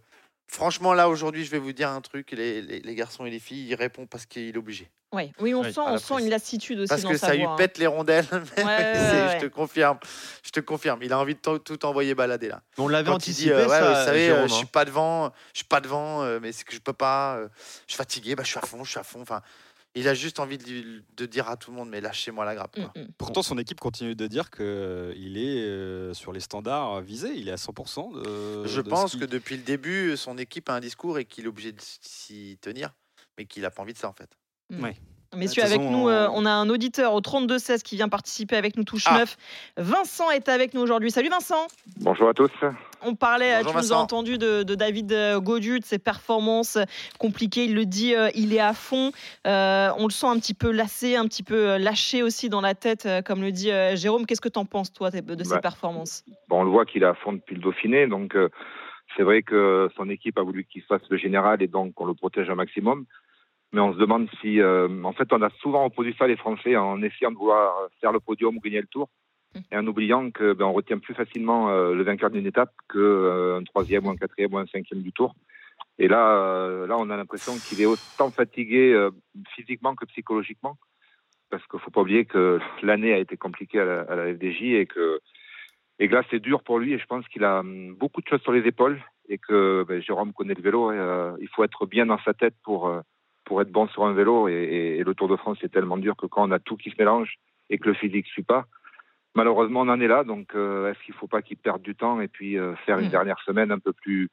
Franchement, 0.49 0.95
là, 0.95 1.09
aujourd'hui, 1.09 1.45
je 1.45 1.51
vais 1.51 1.59
vous 1.59 1.73
dire 1.73 1.91
un 1.91 2.01
truc 2.01 2.33
les, 2.33 2.63
les, 2.63 2.81
les 2.81 2.95
garçons 2.95 3.25
et 3.27 3.31
les 3.31 3.41
filles, 3.41 3.69
il 3.69 3.75
répond 3.75 4.07
parce 4.07 4.27
qu'il 4.27 4.55
est 4.55 4.57
obligé. 4.57 4.91
Oui, 5.13 5.33
oui, 5.41 5.55
on 5.55 5.63
sent, 5.63 5.81
on 5.81 5.99
sent 5.99 6.15
une 6.21 6.31
lassitude 6.31 6.81
aussi 6.81 6.89
Parce 6.89 7.03
dans 7.03 7.11
que 7.11 7.17
ça 7.17 7.35
lui 7.35 7.47
pète 7.57 7.79
les 7.79 7.87
rondelles. 7.87 8.27
je 8.57 9.41
te 9.41 9.47
confirme, 9.47 9.99
je 10.43 10.51
te 10.51 10.61
confirme. 10.61 11.01
Il 11.03 11.13
a 11.13 11.19
envie 11.19 11.37
de 11.37 11.59
tout 11.59 11.87
envoyer 11.87 12.15
balader 12.15 12.49
là. 12.49 12.63
On 12.77 12.89
l'avait 12.89 13.11
anticipé. 13.11 13.53
Euh, 13.53 13.69
ça, 13.69 13.89
vous 13.89 14.05
savez, 14.05 14.31
euh, 14.31 14.49
je 14.49 14.53
suis 14.53 14.65
hein. 14.65 14.71
pas 14.73 14.85
devant, 14.85 15.31
je 15.53 15.59
suis 15.59 15.65
pas 15.67 15.81
devant, 15.81 16.23
euh, 16.23 16.41
mais 16.43 16.51
c'est 16.51 16.65
que 16.65 16.75
je 16.75 16.81
peux 16.81 16.93
pas. 16.93 17.41
je 17.41 17.93
suis 17.93 17.97
fatigué, 17.97 18.35
bah, 18.35 18.43
je 18.43 18.49
suis 18.49 18.59
à 18.59 18.63
fond, 18.63 18.83
je 18.83 18.91
suis 18.91 18.99
à 18.99 19.05
fond. 19.05 19.21
Enfin, 19.23 19.43
il 19.95 20.09
a 20.09 20.15
juste 20.15 20.41
envie 20.41 20.59
de, 20.59 21.27
dire 21.27 21.49
à 21.49 21.57
tout 21.57 21.71
le 21.71 21.77
monde, 21.77 21.89
mais 21.89 22.01
lâchez-moi 22.01 22.45
la 22.45 22.57
grappe. 22.57 22.77
Mm, 22.77 23.01
mm. 23.01 23.09
Pourtant, 23.17 23.43
son 23.43 23.59
équipe 23.59 23.79
continue 23.79 24.17
de 24.17 24.27
dire 24.27 24.51
qu'il 24.51 25.39
est 25.39 26.15
sur 26.15 26.33
les 26.33 26.41
standards 26.41 27.01
visés, 27.01 27.33
il 27.37 27.49
est 27.49 27.53
à 27.53 27.57
100%. 27.57 28.13
De, 28.13 28.67
je 28.67 28.81
pense 28.81 29.15
que 29.15 29.25
depuis 29.25 29.57
le 29.57 29.63
début, 29.63 30.17
son 30.17 30.37
équipe 30.37 30.69
a 30.69 30.75
un 30.75 30.81
discours 30.81 31.19
et 31.21 31.25
qu'il 31.25 31.45
est 31.45 31.49
obligé 31.49 31.71
de 31.71 31.81
s'y 31.81 32.59
tenir, 32.61 32.93
mais 33.39 33.47
qu'il 33.47 33.65
a 33.65 33.71
pas 33.71 33.83
envie 33.83 33.93
de 33.93 33.99
ça 33.99 34.09
en 34.09 34.13
fait. 34.13 34.37
Mm. 34.71 34.85
Oui. 34.85 34.91
Messieurs, 35.35 35.65
avec 35.65 35.81
nous, 35.81 36.09
euh, 36.09 36.29
on 36.33 36.47
a 36.47 36.51
un 36.51 36.71
auditeur 36.71 37.13
au 37.13 37.21
32-16 37.21 37.83
qui 37.83 37.97
vient 37.97 38.09
participer 38.09 38.57
avec 38.57 38.77
nous, 38.77 38.85
touche 38.85 39.05
ah. 39.07 39.19
9. 39.19 39.37
Vincent 39.77 40.31
est 40.31 40.49
avec 40.49 40.73
nous 40.73 40.81
aujourd'hui. 40.81 41.11
Salut 41.11 41.29
Vincent. 41.29 41.67
Bonjour 42.01 42.29
à 42.29 42.35
tous. 42.35 42.51
On 43.03 43.15
parlait, 43.15 43.63
tu 43.65 43.77
nous 43.77 43.93
as 43.93 43.97
entendu 43.97 44.39
de, 44.39 44.63
David 44.63 45.13
euh, 45.13 45.41
Godu, 45.41 45.81
de 45.81 45.85
ses 45.85 45.99
performances 45.99 46.79
compliquées. 47.19 47.65
Il 47.65 47.75
le 47.75 47.85
dit, 47.85 48.15
euh, 48.15 48.31
il 48.35 48.55
est 48.55 48.61
à 48.61 48.73
fond. 48.73 49.11
on 49.45 50.07
le 50.07 50.11
sent 50.11 50.27
un 50.27 50.39
petit 50.39 50.55
peu 50.55 50.71
lassé, 50.71 51.17
un 51.17 51.27
petit 51.27 51.43
peu 51.43 51.77
lâché 51.77 52.23
aussi 52.23 52.49
dans 52.49 52.63
la 52.63 52.75
tête, 52.75 53.07
comme 53.27 53.43
le 53.43 53.53
dit 53.53 53.71
Jérôme. 53.95 54.27
Qu'est-ce 54.27 54.41
que 54.41 54.49
tu 54.49 54.59
en 54.59 54.65
penses, 54.65 54.93
toi, 54.93 55.11
de 55.11 55.45
ses 55.45 55.55
bah, 55.55 55.61
performances? 55.61 56.25
bon, 56.49 56.61
On 56.61 56.65
le 56.65 56.71
voit 56.71 56.87
qu'il 56.87 57.03
est 57.03 57.07
à 57.07 57.15
fond 57.15 57.35
depuis 57.35 57.57
le 57.57 57.61
Dauphiné. 57.61 58.07
Donc, 58.07 58.35
c'est 59.17 59.23
vrai 59.23 59.43
que 59.43 59.91
son 59.97 60.09
équipe 60.09 60.39
a 60.39 60.43
voulu 60.43 60.65
qu'il 60.65 60.83
fasse 60.83 61.03
le 61.11 61.19
général 61.19 61.63
et 61.63 61.69
donc 61.69 62.01
on 62.01 62.07
le 62.07 62.15
protège 62.15 62.49
un 62.49 62.55
maximum 62.55 63.05
mais 63.73 63.81
on 63.81 63.93
se 63.93 63.99
demande 63.99 64.29
si, 64.41 64.61
euh, 64.61 64.89
en 65.03 65.13
fait, 65.13 65.33
on 65.33 65.43
a 65.43 65.51
souvent 65.61 65.85
opposé 65.87 66.15
ça 66.19 66.27
les 66.27 66.37
Français 66.37 66.77
en 66.77 67.03
essayant 67.03 67.33
de 67.33 67.37
vouloir 67.37 67.89
faire 68.01 68.13
le 68.13 68.21
podium 68.21 68.57
ou 68.57 68.61
gagner 68.61 68.81
le 68.81 68.87
Tour, 68.87 69.09
mmh. 69.55 69.61
et 69.73 69.77
en 69.77 69.87
oubliant 69.87 70.31
que 70.31 70.53
ben, 70.53 70.67
on 70.67 70.73
retient 70.73 70.99
plus 70.99 71.15
facilement 71.15 71.71
euh, 71.71 71.95
le 71.95 72.03
vainqueur 72.05 72.31
d'une 72.31 72.47
étape 72.47 72.73
que 72.89 72.99
euh, 72.99 73.59
un 73.59 73.65
troisième 73.65 74.07
ou 74.07 74.11
un 74.11 74.17
quatrième 74.17 74.55
ou 74.55 74.59
un 74.59 74.67
cinquième 74.67 75.03
du 75.03 75.13
Tour. 75.13 75.35
Et 75.99 76.09
là, 76.09 76.87
là, 76.87 76.97
on 76.99 77.09
a 77.09 77.17
l'impression 77.17 77.55
qu'il 77.57 77.81
est 77.81 77.87
autant 77.87 78.31
fatigué 78.31 79.09
physiquement 79.55 79.95
que 79.95 80.05
psychologiquement, 80.05 80.77
parce 81.51 81.67
qu'il 81.67 81.81
faut 81.81 81.91
pas 81.91 82.03
oublier 82.03 82.27
que 82.27 82.61
l'année 82.83 83.15
a 83.15 83.19
été 83.19 83.37
compliquée 83.39 83.81
à 83.81 83.85
la, 84.15 84.35
FDJ 84.35 84.63
et 84.63 84.87
que 84.87 85.21
et 85.99 86.09
que 86.09 86.15
là, 86.15 86.23
c'est 86.31 86.41
dur 86.41 86.63
pour 86.63 86.79
lui. 86.79 86.93
Et 86.93 86.99
je 86.99 87.07
pense 87.07 87.27
qu'il 87.29 87.45
a 87.45 87.61
hum, 87.61 87.95
beaucoup 87.95 88.21
de 88.21 88.29
choses 88.29 88.43
sur 88.43 88.53
les 88.53 88.67
épaules 88.67 89.01
et 89.31 89.39
que 89.39 89.87
ben, 89.89 90.03
Jérôme 90.03 90.35
connaît 90.35 90.55
le 90.55 90.63
vélo. 90.63 90.93
Et, 90.93 91.37
il 91.41 91.49
faut 91.49 91.65
être 91.65 91.87
bien 91.87 92.05
dans 92.05 92.19
sa 92.25 92.35
tête 92.35 92.55
pour 92.63 92.91
pour 93.47 93.63
être 93.63 93.71
bon 93.71 93.89
sur 93.89 94.05
un 94.05 94.13
vélo. 94.13 94.49
Et, 94.49 95.03
le 95.05 95.15
Tour 95.15 95.29
de 95.29 95.37
France, 95.37 95.57
c'est 95.61 95.73
tellement 95.73 95.97
dur 95.97 96.17
que 96.17 96.27
quand 96.27 96.47
on 96.47 96.53
a 96.53 96.59
tout 96.59 96.77
qui 96.77 96.91
se 96.91 96.97
mélange 96.99 97.37
et 97.71 97.79
que 97.79 97.89
le 97.89 97.95
physique 97.95 98.27
ne 98.27 98.31
suit 98.31 98.43
pas, 98.43 98.67
malheureusement, 99.35 99.81
on 99.81 99.89
en 99.89 100.01
est 100.01 100.09
là. 100.09 100.25
Donc, 100.25 100.55
euh, 100.55 100.91
est-ce 100.91 101.03
qu'il 101.05 101.15
ne 101.15 101.19
faut 101.19 101.29
pas 101.29 101.41
qu'il 101.41 101.57
perde 101.57 101.81
du 101.81 101.95
temps 101.95 102.21
et 102.21 102.29
puis 102.29 102.59
euh, 102.59 102.75
faire 102.85 102.99
une 102.99 103.07
hmm. 103.07 103.11
dernière 103.11 103.41
semaine 103.47 103.73
un 103.73 103.79
peu 103.79 103.93
plus. 103.93 104.29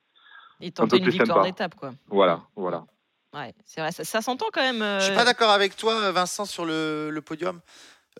Et 0.59 0.71
tenter 0.71 0.97
une 0.97 1.09
victoire 1.09 1.43
d'étape, 1.43 1.75
quoi. 1.75 1.93
Voilà, 2.07 2.41
voilà. 2.55 2.85
Ouais, 3.33 3.53
c'est 3.65 3.81
vrai, 3.81 3.91
ça, 3.91 4.21
s'entend 4.21 4.45
quand 4.53 4.61
même. 4.61 4.83
Je 4.83 4.99
Je 4.99 5.05
suis 5.05 5.15
pas 5.15 5.25
d'accord 5.25 5.49
avec 5.49 5.75
toi, 5.75 6.11
Vincent, 6.11 6.45
sur 6.45 6.65
le, 6.65 7.09
le 7.09 7.21
podium. 7.21 7.61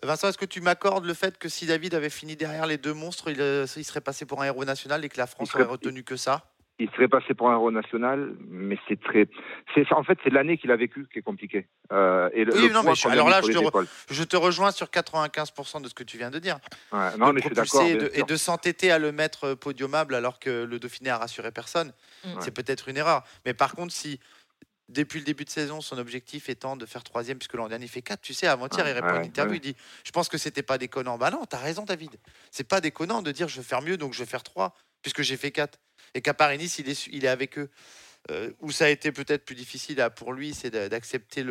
Vincent, 0.02 0.28
est-ce 0.28 0.38
que 0.38 0.44
tu 0.44 0.60
m'accordes 0.60 1.04
le 1.04 1.14
fait 1.14 1.38
que 1.38 1.48
si 1.48 1.66
David 1.66 1.94
avait 1.94 2.10
fini 2.10 2.36
derrière 2.36 2.66
les 2.66 2.78
deux 2.78 2.94
monstres, 2.94 3.30
il, 3.30 3.40
euh, 3.40 3.66
il 3.76 3.84
serait 3.84 4.00
passé 4.00 4.26
pour 4.26 4.42
un 4.42 4.46
héros 4.46 4.64
national 4.64 5.04
et 5.04 5.08
que 5.08 5.18
la 5.18 5.26
France 5.26 5.54
aurait 5.54 5.64
retenu 5.64 6.02
que 6.02 6.16
ça? 6.16 6.53
Il 6.78 6.90
serait 6.90 7.08
passé 7.08 7.34
pour 7.34 7.50
un 7.50 7.54
héros 7.54 7.70
national, 7.70 8.34
mais 8.48 8.76
c'est 8.88 9.00
très, 9.00 9.28
c'est 9.74 9.90
en 9.92 10.02
fait 10.02 10.18
c'est 10.24 10.30
l'année 10.30 10.58
qu'il 10.58 10.72
a 10.72 10.76
vécu 10.76 11.06
qui 11.12 11.20
est 11.20 11.22
compliquée. 11.22 11.68
Euh, 11.92 12.28
et 12.32 12.44
oui, 12.44 12.70
non, 12.72 12.82
mais 12.82 12.92
alors 13.10 13.28
là, 13.28 13.40
je 13.42 13.52
te, 13.52 13.86
je 14.12 14.22
te, 14.24 14.36
rejoins 14.36 14.72
sur 14.72 14.88
95% 14.88 15.82
de 15.82 15.88
ce 15.88 15.94
que 15.94 16.02
tu 16.02 16.18
viens 16.18 16.30
de 16.30 16.38
dire. 16.40 16.58
Ouais, 16.92 17.16
non, 17.16 17.32
mais 17.32 17.40
je 17.40 17.46
suis 17.46 17.54
d'accord. 17.54 17.82
Et 17.84 18.22
de, 18.22 18.36
s'entêter 18.36 18.90
à 18.90 18.98
le 18.98 19.12
mettre 19.12 19.54
podiumable 19.54 20.14
alors 20.14 20.40
que 20.40 20.64
le 20.64 20.78
Dauphiné 20.80 21.10
a 21.10 21.18
rassuré 21.18 21.52
personne, 21.52 21.92
mm. 22.24 22.40
c'est 22.40 22.50
peut-être 22.50 22.88
une 22.88 22.96
erreur. 22.96 23.22
Mais 23.46 23.54
par 23.54 23.74
contre, 23.74 23.92
si 23.92 24.18
depuis 24.88 25.18
le 25.18 25.24
début 25.24 25.44
de 25.44 25.50
saison, 25.50 25.80
son 25.80 25.96
objectif 25.98 26.48
étant 26.48 26.76
de 26.76 26.86
faire 26.86 27.04
troisième, 27.04 27.38
puisque 27.38 27.54
l'an 27.54 27.68
dernier 27.68 27.86
il 27.86 27.90
fait 27.90 28.02
4. 28.02 28.20
Tu 28.20 28.34
sais, 28.34 28.46
avant-hier, 28.46 28.86
il 28.86 28.92
répond 28.92 29.06
à 29.08 29.16
une 29.18 29.26
interview, 29.26 29.54
il 29.54 29.60
dit 29.60 29.76
Je 30.04 30.10
pense 30.10 30.28
que 30.28 30.38
c'était 30.38 30.62
pas 30.62 30.78
déconnant. 30.78 31.18
Bah 31.18 31.30
non, 31.30 31.44
t'as 31.48 31.58
raison, 31.58 31.84
David. 31.84 32.10
C'est 32.50 32.68
pas 32.68 32.80
déconnant 32.80 33.22
de 33.22 33.30
dire 33.30 33.48
Je 33.48 33.58
vais 33.58 33.66
faire 33.66 33.82
mieux, 33.82 33.96
donc 33.96 34.12
je 34.12 34.18
vais 34.18 34.28
faire 34.28 34.42
3, 34.42 34.74
puisque 35.02 35.22
j'ai 35.22 35.36
fait 35.36 35.52
4. 35.52 35.78
Et 36.14 36.22
qu'à 36.22 36.34
il 36.54 36.62
est, 36.62 37.06
il 37.08 37.24
est 37.24 37.28
avec 37.28 37.58
eux. 37.58 37.70
Euh, 38.30 38.50
où 38.60 38.70
ça 38.70 38.86
a 38.86 38.88
été 38.88 39.12
peut-être 39.12 39.44
plus 39.44 39.54
difficile 39.54 40.08
pour 40.16 40.32
lui, 40.32 40.54
c'est 40.54 40.70
d'accepter 40.70 41.44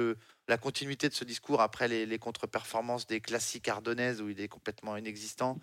la 0.47 0.57
continuité 0.57 1.07
de 1.07 1.13
ce 1.13 1.23
discours 1.23 1.61
après 1.61 1.87
les, 1.87 2.17
contre-performances 2.17 3.05
des 3.05 3.21
classiques 3.21 3.67
ardennaises 3.67 4.21
où 4.21 4.29
il 4.29 4.41
est 4.41 4.47
complètement 4.47 4.97
inexistant 4.97 5.59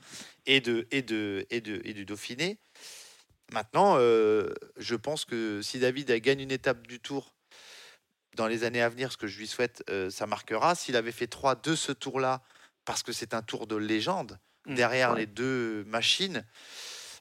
et, 0.46 0.60
de, 0.60 0.86
et, 0.92 1.02
de, 1.02 1.46
et, 1.50 1.60
de, 1.60 1.80
et 1.84 1.94
du 1.94 2.04
Dauphiné. 2.04 2.58
Maintenant, 3.52 3.96
euh, 3.98 4.54
je 4.76 4.94
pense 4.94 5.24
que 5.24 5.60
si 5.62 5.80
David 5.80 6.12
gagne 6.20 6.40
une 6.40 6.52
étape 6.52 6.86
du 6.86 7.00
tour 7.00 7.34
dans 8.36 8.46
les 8.46 8.62
années 8.62 8.82
à 8.82 8.88
venir, 8.88 9.10
ce 9.10 9.16
que 9.16 9.26
je 9.26 9.38
lui 9.38 9.48
souhaite, 9.48 9.82
euh, 9.90 10.10
ça 10.10 10.28
marquera. 10.28 10.76
S'il 10.76 10.94
avait 10.94 11.10
fait 11.10 11.26
3 11.26 11.56
de 11.56 11.74
ce 11.74 11.90
tour-là, 11.90 12.42
parce 12.84 13.02
que 13.02 13.10
c'est 13.10 13.34
un 13.34 13.42
tour 13.42 13.66
de 13.66 13.74
légende, 13.74 14.38
mmh, 14.66 14.74
derrière 14.76 15.14
les 15.16 15.26
deux 15.26 15.82
machines, 15.88 16.46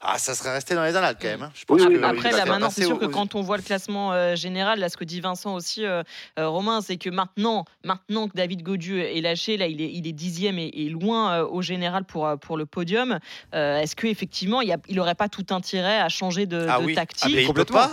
ah, 0.02 0.18
ça 0.18 0.34
serait 0.34 0.54
resté 0.54 0.76
dans 0.76 0.86
les 0.86 0.96
annales 0.96 1.18
quand 1.22 1.28
même. 1.28 1.44
Hein. 1.44 2.04
Après, 2.04 2.32
là, 2.32 2.46
maintenant, 2.46 2.70
c'est 2.70 2.86
sûr 2.86 2.98
que 2.98 3.06
quand 3.06 3.36
on 3.36 3.42
voit 3.42 3.58
le 3.58 3.64
classement 3.64 4.14
euh, 4.14 4.34
général, 4.34 4.80
là, 4.80 4.88
ce 4.88 4.96
que 4.96 5.04
dit 5.04 5.20
Vincent 5.20 5.54
aussi, 5.56 5.84
euh, 5.84 6.04
euh, 6.38 6.48
Romain, 6.48 6.80
c'est 6.80 6.96
que 6.96 7.10
maintenant, 7.10 7.66
maintenant 7.84 8.30
que 8.30 8.34
David 8.34 8.64
Godu 8.64 9.02
est 9.02 9.20
lâché, 9.20 9.58
là, 9.58 9.68
il 9.68 9.82
est, 9.82 9.92
il 9.92 10.08
est 10.08 10.14
dixième 10.14 10.58
et, 10.58 10.90
loin 10.90 11.42
au 11.42 11.62
général 11.62 12.06
pour, 12.06 12.30
pour 12.40 12.56
le 12.56 12.66
podium. 12.66 13.20
Est-ce 13.52 13.96
qu'effectivement, 13.96 14.62
il 14.62 14.78
n'aurait 14.92 15.16
pas 15.16 15.28
tout 15.28 15.46
intérêt 15.50 16.00
à 16.00 16.08
changer 16.08 16.46
de, 16.46 16.66
ah 16.70 16.80
tactique? 16.96 17.24
Ah, 17.26 17.36
mais 17.36 17.44
Complètement. 17.44 17.88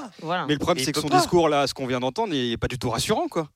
Mais 0.46 0.54
le 0.54 0.58
problème, 0.58 0.84
c'est 0.84 0.92
que 0.92 1.00
son 1.00 1.08
discours, 1.08 1.48
là, 1.48 1.66
ce 1.66 1.74
qu'on 1.74 1.86
vient 1.86 2.00
d'entendre, 2.00 2.32
il 2.32 2.50
n'est 2.50 2.56
pas 2.56 2.68
du 2.68 2.78
tout 2.78 2.90
rassurant, 2.90 3.26
quoi. 3.26 3.48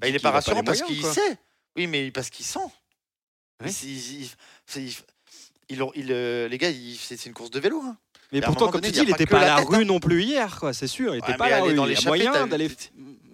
Bah, 0.00 0.06
il 0.06 0.12
n'est 0.12 0.18
pas 0.20 0.30
rassurant 0.30 0.62
parce 0.62 0.82
qu'il 0.82 1.04
sait. 1.04 1.38
Oui, 1.76 1.86
mais 1.88 2.10
parce 2.12 2.30
qu'il 2.30 2.44
sent. 2.44 2.60
Il, 4.76 4.92
euh, 5.70 6.48
les 6.48 6.58
gars, 6.58 6.70
c'est 6.98 7.26
une 7.26 7.32
course 7.32 7.50
de 7.50 7.60
vélo. 7.60 7.80
Hein. 7.84 7.96
Mais 8.32 8.40
pourtant, 8.40 8.68
comme 8.68 8.80
tu 8.80 8.90
dis, 8.90 9.00
il 9.00 9.08
n'était 9.08 9.26
pas 9.26 9.40
à 9.40 9.46
la 9.46 9.56
rue 9.56 9.84
non 9.84 10.00
plus 10.00 10.22
hier, 10.22 10.58
quoi, 10.58 10.72
c'est 10.72 10.86
sûr. 10.86 11.14
Il 11.14 11.20
n'était 11.20 11.36
pas 11.36 11.50
là 11.50 11.72
dans 11.72 11.84
les 11.84 11.96
moyen 12.04 12.46
d'aller. 12.46 12.70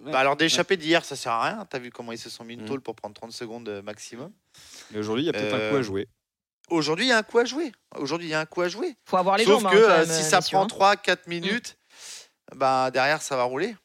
Bah 0.05 0.19
alors 0.19 0.37
d'échapper 0.37 0.77
d'hier, 0.77 1.03
ça 1.05 1.15
sert 1.15 1.33
à 1.33 1.43
rien. 1.43 1.65
T'as 1.69 1.77
vu 1.77 1.91
comment 1.91 2.11
ils 2.11 2.17
se 2.17 2.29
sont 2.29 2.43
mis 2.43 2.53
une 2.53 2.63
mm. 2.63 2.67
tôle 2.67 2.81
pour 2.81 2.95
prendre 2.95 3.13
30 3.13 3.31
secondes 3.31 3.67
euh, 3.69 3.81
maximum. 3.81 4.31
Mais 4.91 4.99
aujourd'hui, 4.99 5.23
il 5.23 5.27
y 5.27 5.29
a 5.29 5.33
peut-être 5.33 5.53
un 5.53 5.69
coup 5.69 5.75
à 5.75 5.79
euh, 5.79 5.83
jouer. 5.83 6.07
Aujourd'hui, 6.69 7.05
il 7.05 7.09
y 7.09 7.11
a 7.11 7.17
un 7.17 7.23
coup 7.23 7.37
à 7.37 7.45
jouer. 7.45 7.71
Aujourd'hui, 7.97 8.27
il 8.27 8.31
y 8.31 8.33
a 8.33 8.39
un 8.39 8.45
coup 8.45 8.61
à 8.61 8.69
jouer. 8.69 8.95
Faut 9.05 9.17
avoir 9.17 9.37
les 9.37 9.45
Sauf 9.45 9.63
hein, 9.65 9.69
que 9.69 10.05
si 10.05 10.23
ça 10.23 10.41
prend 10.41 10.65
3-4 10.65 11.27
minutes, 11.27 11.77
bah 12.55 12.91
derrière, 12.91 13.21
ça 13.21 13.35
va 13.35 13.43
rouler 13.43 13.75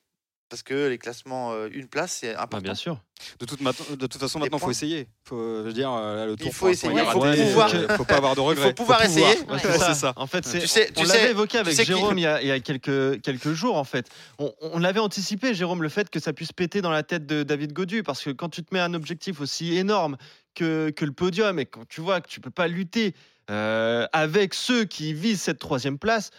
parce 0.55 0.63
que 0.63 0.87
les 0.87 0.99
classements, 0.99 1.53
euh, 1.53 1.69
une 1.73 1.89
place, 1.89 2.19
c'est 2.21 2.37
important. 2.37 2.63
bien 2.63 2.77
sûr. 2.77 3.01
De 3.41 3.45
toute, 3.45 3.61
de 3.61 4.07
toute 4.07 4.21
façon, 4.21 4.39
maintenant, 4.39 4.59
il 4.59 4.61
faut 4.61 4.71
essayer. 4.71 5.09
Faut, 5.25 5.65
je 5.67 5.71
dire, 5.73 5.91
le 5.91 6.37
tour 6.37 6.47
il 6.47 6.53
faut 6.53 6.69
essayer. 6.69 6.93
Il 6.93 7.05
faut, 7.07 7.21
pouvoir... 7.21 7.71
faut 7.97 8.05
pas 8.05 8.19
avoir 8.19 8.37
de 8.37 8.41
regrets. 8.41 8.67
Il 8.67 8.69
faut 8.69 8.75
pouvoir 8.75 9.03
essayer. 9.03 9.37
c'est 9.59 9.95
ça. 9.95 10.13
En 10.15 10.29
fait, 10.29 10.43
tu 10.43 10.65
sais, 10.69 10.93
on 10.97 11.03
l'avait 11.03 11.33
évoqué 11.33 11.59
avec 11.59 11.75
Jérôme 11.75 12.19
il 12.19 12.23
y, 12.23 12.27
a, 12.27 12.41
il 12.41 12.47
y, 12.47 12.53
a, 12.53 12.61
quelques, 12.61 13.21
quelques 13.23 13.53
jours. 13.53 13.77
En 13.77 13.83
fait, 13.83 14.09
on, 14.39 14.53
on 14.61 14.79
l'avait 14.79 15.01
anticipé, 15.01 15.55
Jérôme, 15.55 15.83
le 15.83 15.89
fait 15.89 16.09
que 16.09 16.21
ça 16.21 16.33
puisse 16.33 16.53
péter 16.53 16.83
dans 16.83 16.93
la 16.93 17.03
tête 17.03 17.27
de 17.27 17.43
David 17.43 17.73
Godu, 17.73 18.05
parce 18.05 18.23
que 18.23 18.31
quand 18.31 18.49
tu 18.49 18.63
te 18.63 18.73
mets 18.73 18.81
un 18.81 18.95
objectif 18.95 19.41
aussi 19.41 19.77
énorme 19.77 20.17
que, 20.55 20.91
que 20.91 21.05
le 21.05 21.13
podium 21.13 21.59
et 21.59 21.67
quand 21.67 21.89
tu 21.89 22.01
vois 22.01 22.21
que 22.21 22.29
tu 22.29 22.41
peux 22.41 22.51
pas 22.51 22.69
lutter 22.69 23.17
euh, 23.51 24.07
avec 24.13 24.55
ceux 24.55 24.85
qui 24.85 25.15
visent 25.15 25.43
cette 25.43 25.59
troisième 25.59 25.99
place 25.99 26.31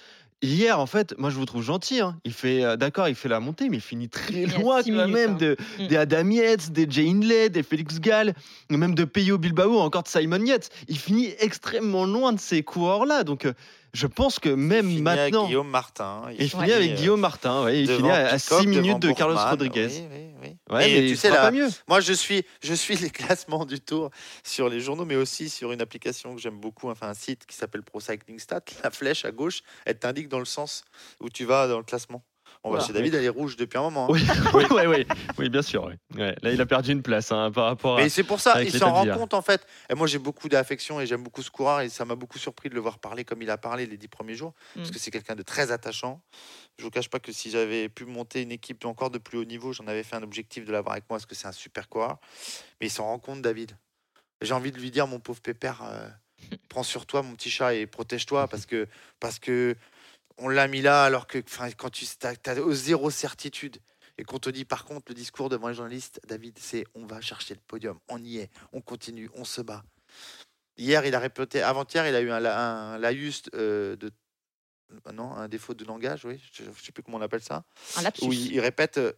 Hier, 0.41 0.79
en 0.79 0.85
fait, 0.85 1.15
moi 1.17 1.29
je 1.29 1.37
vous 1.37 1.45
trouve 1.45 1.63
gentil. 1.63 2.01
Hein. 2.01 2.19
Il 2.23 2.33
fait, 2.33 2.63
euh, 2.63 2.75
d'accord, 2.75 3.07
il 3.07 3.15
fait 3.15 3.29
la 3.29 3.39
montée, 3.39 3.69
mais 3.69 3.77
il 3.77 3.81
finit 3.81 4.09
très 4.09 4.45
loin 4.45 4.83
quand 4.83 5.07
même 5.07 5.31
hein. 5.31 5.37
de, 5.37 5.57
mm. 5.79 5.87
des 5.87 5.97
Adam 5.97 6.29
Yates, 6.29 6.71
des 6.71 6.87
Jay 6.89 7.07
Inley, 7.09 7.49
des 7.49 7.63
Félix 7.63 7.99
Gall, 7.99 8.33
même 8.69 8.95
de 8.95 9.05
Peyo 9.05 9.37
Bilbao, 9.37 9.79
encore 9.79 10.03
de 10.03 10.07
Simon 10.07 10.43
Yates. 10.45 10.69
Il 10.87 10.97
finit 10.97 11.33
extrêmement 11.39 12.05
loin 12.05 12.33
de 12.33 12.39
ces 12.39 12.63
coureurs-là. 12.63 13.23
Donc, 13.23 13.45
euh, 13.45 13.53
je 13.95 14.07
pense 14.07 14.39
que 14.39 14.49
même 14.49 14.89
il 14.89 15.01
maintenant. 15.01 15.21
Avec 15.21 15.47
Guillaume 15.47 15.69
Martin. 15.69 16.23
Il, 16.37 16.49
finit 16.49 16.71
avec 16.73 16.91
euh, 16.91 16.95
Guillaume 16.95 17.19
Martin. 17.21 17.71
il 17.71 17.89
finit 17.89 18.11
à 18.11 18.37
6 18.37 18.67
minutes 18.67 18.99
de 18.99 19.11
Carlos 19.11 19.37
Rodriguez. 19.37 19.87
Oui, 19.87 20.31
oui, 20.41 20.57
mais 20.69 21.07
tu 21.07 21.15
sais, 21.15 21.29
là, 21.29 21.41
pas 21.41 21.51
mieux. 21.51 21.69
moi 21.87 22.01
je 22.01 22.13
suis, 22.13 22.43
je 22.61 22.73
suis 22.73 22.95
les 22.97 23.09
classements 23.09 23.65
du 23.65 23.79
tour 23.79 24.11
sur 24.43 24.69
les 24.69 24.79
journaux, 24.79 25.05
mais 25.05 25.15
aussi 25.15 25.49
sur 25.49 25.71
une 25.71 25.81
application 25.81 26.35
que 26.35 26.41
j'aime 26.41 26.59
beaucoup, 26.59 26.89
enfin 26.89 27.07
un 27.07 27.13
site 27.13 27.45
qui 27.45 27.55
s'appelle 27.55 27.83
Pro 27.83 27.99
Cycling 27.99 28.37
Stat. 28.37 28.61
La 28.83 28.91
flèche 28.91 29.25
à 29.25 29.31
gauche, 29.31 29.61
elle 29.85 29.97
t'indique 29.97 30.27
dans 30.27 30.39
le 30.39 30.45
sens 30.45 30.83
où 31.21 31.29
tu 31.29 31.45
vas 31.45 31.67
dans 31.67 31.77
le 31.77 31.83
classement. 31.83 32.21
Bon, 32.65 32.73
bah, 32.73 32.79
chez 32.79 32.93
David, 32.93 33.13
elle 33.13 33.23
est 33.23 33.29
rouge 33.29 33.57
depuis 33.57 33.77
un 33.77 33.83
moment. 33.83 34.05
Hein. 34.05 34.13
Oui, 34.55 34.65
oui, 34.87 35.05
oui, 35.37 35.49
bien 35.49 35.61
sûr. 35.61 35.91
Là, 36.15 36.33
il 36.51 36.59
a 36.59 36.65
perdu 36.65 36.93
une 36.93 37.03
place 37.03 37.31
hein, 37.31 37.51
par 37.51 37.65
rapport 37.65 37.99
à. 37.99 38.01
Mais 38.01 38.09
c'est 38.09 38.23
pour 38.23 38.39
ça, 38.39 38.63
il 38.63 38.75
s'en 38.75 38.91
rend 38.91 39.05
compte 39.05 39.35
en 39.35 39.43
fait. 39.43 39.67
Et 39.87 39.93
moi, 39.93 40.07
j'ai 40.07 40.17
beaucoup 40.17 40.49
d'affection 40.49 40.99
et 40.99 41.05
j'aime 41.05 41.21
beaucoup 41.21 41.43
ce 41.43 41.51
coureur 41.51 41.81
et 41.81 41.89
ça 41.89 42.05
m'a 42.05 42.15
beaucoup 42.15 42.39
surpris 42.39 42.69
de 42.69 42.73
le 42.73 42.81
voir 42.81 42.97
parler 42.97 43.23
comme 43.23 43.43
il 43.43 43.51
a 43.51 43.59
parlé 43.59 43.85
les 43.85 43.97
dix 43.97 44.07
premiers 44.07 44.33
jours, 44.33 44.53
parce 44.73 44.89
mm. 44.89 44.93
que 44.93 44.99
c'est 44.99 45.11
quelqu'un 45.11 45.35
de 45.35 45.43
très 45.43 45.71
attachant. 45.71 46.21
Je 46.79 46.83
vous 46.83 46.89
cache 46.89 47.07
pas 47.07 47.19
que 47.19 47.31
si 47.31 47.51
j'avais 47.51 47.87
pu 47.87 48.05
monter 48.05 48.41
une 48.41 48.51
équipe 48.51 48.83
encore 48.85 49.11
de 49.11 49.19
plus 49.19 49.37
haut 49.37 49.45
niveau, 49.45 49.71
j'en 49.71 49.85
avais 49.85 50.03
fait 50.03 50.15
un 50.15 50.23
objectif 50.23 50.65
de 50.65 50.71
l'avoir 50.71 50.93
avec 50.93 51.05
moi, 51.07 51.17
parce 51.17 51.27
que 51.27 51.35
c'est 51.35 51.47
un 51.47 51.51
super 51.51 51.87
coureur. 51.87 52.17
Mais 52.81 52.87
il 52.87 52.91
s'en 52.91 53.05
rend 53.05 53.19
compte, 53.19 53.43
David. 53.43 53.77
J'ai 54.41 54.55
envie 54.55 54.71
de 54.71 54.79
lui 54.79 54.89
dire, 54.89 55.05
mon 55.05 55.19
pauvre 55.19 55.39
pépère. 55.39 55.83
Euh, 55.83 56.09
prends 56.69 56.83
sur 56.83 57.05
toi 57.05 57.21
mon 57.21 57.35
petit 57.35 57.49
chat 57.49 57.73
et 57.73 57.85
protège-toi 57.85 58.47
parce 58.47 58.65
que 58.65 58.87
parce 59.19 59.39
que 59.39 59.75
on 60.37 60.49
l'a 60.49 60.67
mis 60.67 60.81
là 60.81 61.03
alors 61.03 61.27
que 61.27 61.39
quand 61.77 61.89
tu 61.89 62.05
as, 62.23 62.73
zéro 62.73 63.09
certitude 63.09 63.77
et 64.17 64.23
qu'on 64.23 64.39
te 64.39 64.49
dit 64.49 64.65
par 64.65 64.85
contre 64.85 65.05
le 65.09 65.15
discours 65.15 65.49
devant 65.49 65.67
les 65.67 65.73
journalistes, 65.73 66.21
David, 66.27 66.57
c'est 66.59 66.85
on 66.93 67.05
va 67.05 67.21
chercher 67.21 67.53
le 67.53 67.61
podium, 67.67 67.99
on 68.07 68.23
y 68.23 68.37
est, 68.37 68.49
on 68.71 68.81
continue, 68.81 69.29
on 69.33 69.45
se 69.45 69.61
bat. 69.61 69.83
Hier, 70.77 71.05
il 71.05 71.15
a 71.15 71.19
répété, 71.19 71.61
avant-hier, 71.61 72.07
il 72.07 72.15
a 72.15 72.21
eu 72.21 72.31
un, 72.31 72.43
un 72.43 72.97
laïus 72.97 73.43
euh, 73.53 73.95
de 73.95 74.11
non, 75.13 75.33
un 75.33 75.47
défaut 75.47 75.73
de 75.73 75.83
langage, 75.85 76.25
oui, 76.25 76.41
je 76.53 76.63
ne 76.63 76.73
sais 76.73 76.91
plus 76.91 77.03
comment 77.03 77.17
on 77.17 77.21
appelle 77.21 77.41
ça. 77.41 77.63
Un 77.97 78.01
lapsus. 78.03 78.25
Oui, 78.25 78.49
il 78.51 78.59
répète, 78.59 78.97
euh, 78.97 79.13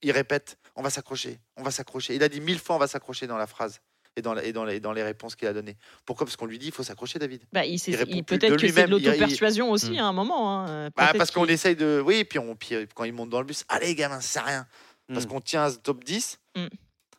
il 0.00 0.10
répète, 0.10 0.58
on 0.74 0.82
va 0.82 0.90
s'accrocher, 0.90 1.40
on 1.56 1.62
va 1.62 1.70
s'accrocher. 1.70 2.14
Il 2.14 2.22
a 2.22 2.28
dit 2.28 2.40
mille 2.40 2.58
fois, 2.58 2.76
on 2.76 2.78
va 2.78 2.86
s'accrocher 2.86 3.26
dans 3.26 3.36
la 3.36 3.46
phrase 3.46 3.80
et 4.16 4.22
dans, 4.22 4.36
et 4.36 4.52
dans, 4.52 4.64
les, 4.64 4.80
dans 4.80 4.92
les 4.92 5.02
réponses 5.02 5.36
qu'il 5.36 5.48
a 5.48 5.52
données. 5.52 5.76
Pourquoi? 6.04 6.26
Parce 6.26 6.36
qu'on 6.36 6.46
lui 6.46 6.58
dit 6.58 6.66
il 6.66 6.72
faut 6.72 6.82
s'accrocher, 6.82 7.18
David. 7.18 7.42
Bah, 7.52 7.64
il, 7.64 7.78
peut-être 8.24 8.56
que 8.56 8.68
c'est 8.68 8.86
de 8.86 8.90
l'auto-persuasion 8.90 9.70
aussi 9.70 9.98
à 9.98 10.06
un 10.06 10.12
moment. 10.12 10.66
Hein. 10.66 10.90
Bah, 10.96 11.12
parce 11.16 11.30
qu'on 11.30 11.46
essaye 11.46 11.76
de. 11.76 12.02
Oui, 12.04 12.24
puis, 12.24 12.38
on, 12.38 12.54
puis 12.54 12.74
quand 12.94 13.04
il 13.04 13.12
monte 13.12 13.30
dans 13.30 13.40
le 13.40 13.46
bus, 13.46 13.64
allez, 13.68 13.94
gamin, 13.94 14.20
c'est 14.20 14.40
rien. 14.40 14.66
Parce 15.08 15.26
mm. 15.26 15.28
qu'on 15.28 15.40
tient 15.40 15.64
à 15.64 15.70
ce 15.70 15.78
top 15.78 16.04
10, 16.04 16.38
mm. 16.56 16.66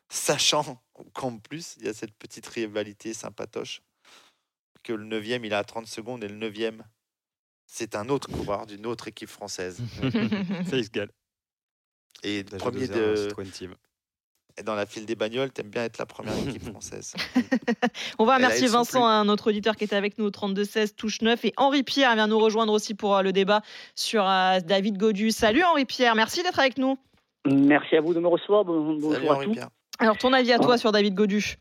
sachant 0.10 0.82
qu'en 1.14 1.38
plus, 1.38 1.76
il 1.80 1.86
y 1.86 1.90
a 1.90 1.94
cette 1.94 2.14
petite 2.14 2.48
rivalité 2.48 3.14
sympatoche 3.14 3.82
que 4.84 4.94
le 4.94 5.06
9 5.06 5.26
il 5.26 5.54
a 5.54 5.60
à 5.60 5.64
30 5.64 5.88
secondes 5.88 6.24
et 6.24 6.28
le 6.28 6.36
9 6.36 6.54
c'est 7.66 7.96
un 7.96 8.10
autre 8.10 8.30
coureur 8.30 8.68
d'une 8.68 8.86
autre 8.86 9.08
équipe 9.08 9.30
française. 9.30 9.82
Félix 10.70 10.92
Gall. 10.92 11.10
Et 12.22 12.44
premier 12.44 12.88
de 12.88 13.30
dans 14.64 14.76
la 14.76 14.86
file 14.86 15.06
des 15.06 15.16
bagnoles, 15.16 15.52
t'aimes 15.52 15.70
bien 15.70 15.84
être 15.84 15.98
la 15.98 16.06
première 16.06 16.38
équipe 16.48 16.64
française. 16.64 17.16
On 18.20 18.26
va 18.26 18.36
remercier 18.36 18.68
Vincent, 18.68 19.06
un 19.06 19.28
autre 19.30 19.50
auditeur 19.50 19.76
qui 19.76 19.84
était 19.84 19.96
avec 19.96 20.18
nous 20.18 20.26
au 20.26 20.30
32-16, 20.30 20.96
touche 20.96 21.22
9. 21.22 21.46
Et 21.46 21.54
Henri 21.58 21.84
Pierre 21.84 22.14
vient 22.16 22.28
nous 22.28 22.40
rejoindre 22.40 22.74
aussi 22.74 22.94
pour 22.94 23.16
euh, 23.16 23.22
le 23.24 23.32
débat 23.32 23.62
sur 23.96 24.28
euh, 24.28 24.60
David 24.60 24.98
Godu. 24.98 25.32
Salut 25.32 25.64
Henri 25.64 25.86
Pierre, 25.86 26.16
merci 26.16 26.44
d'être 26.44 26.60
avec 26.60 26.78
nous. 26.78 26.98
Merci 27.46 27.96
à 27.96 28.02
vous 28.02 28.14
de 28.14 28.20
me 28.20 28.28
recevoir. 28.28 28.64
Bonjour 28.64 29.14
Salut, 29.14 29.30
à 29.30 29.36
tous. 29.44 29.52
Pierre. 29.52 29.70
Alors, 30.00 30.18
ton 30.18 30.34
avis 30.34 30.52
à 30.54 30.60
toi 30.60 30.78
sur 30.78 30.92
David 30.92 31.16
Godu? 31.16 31.58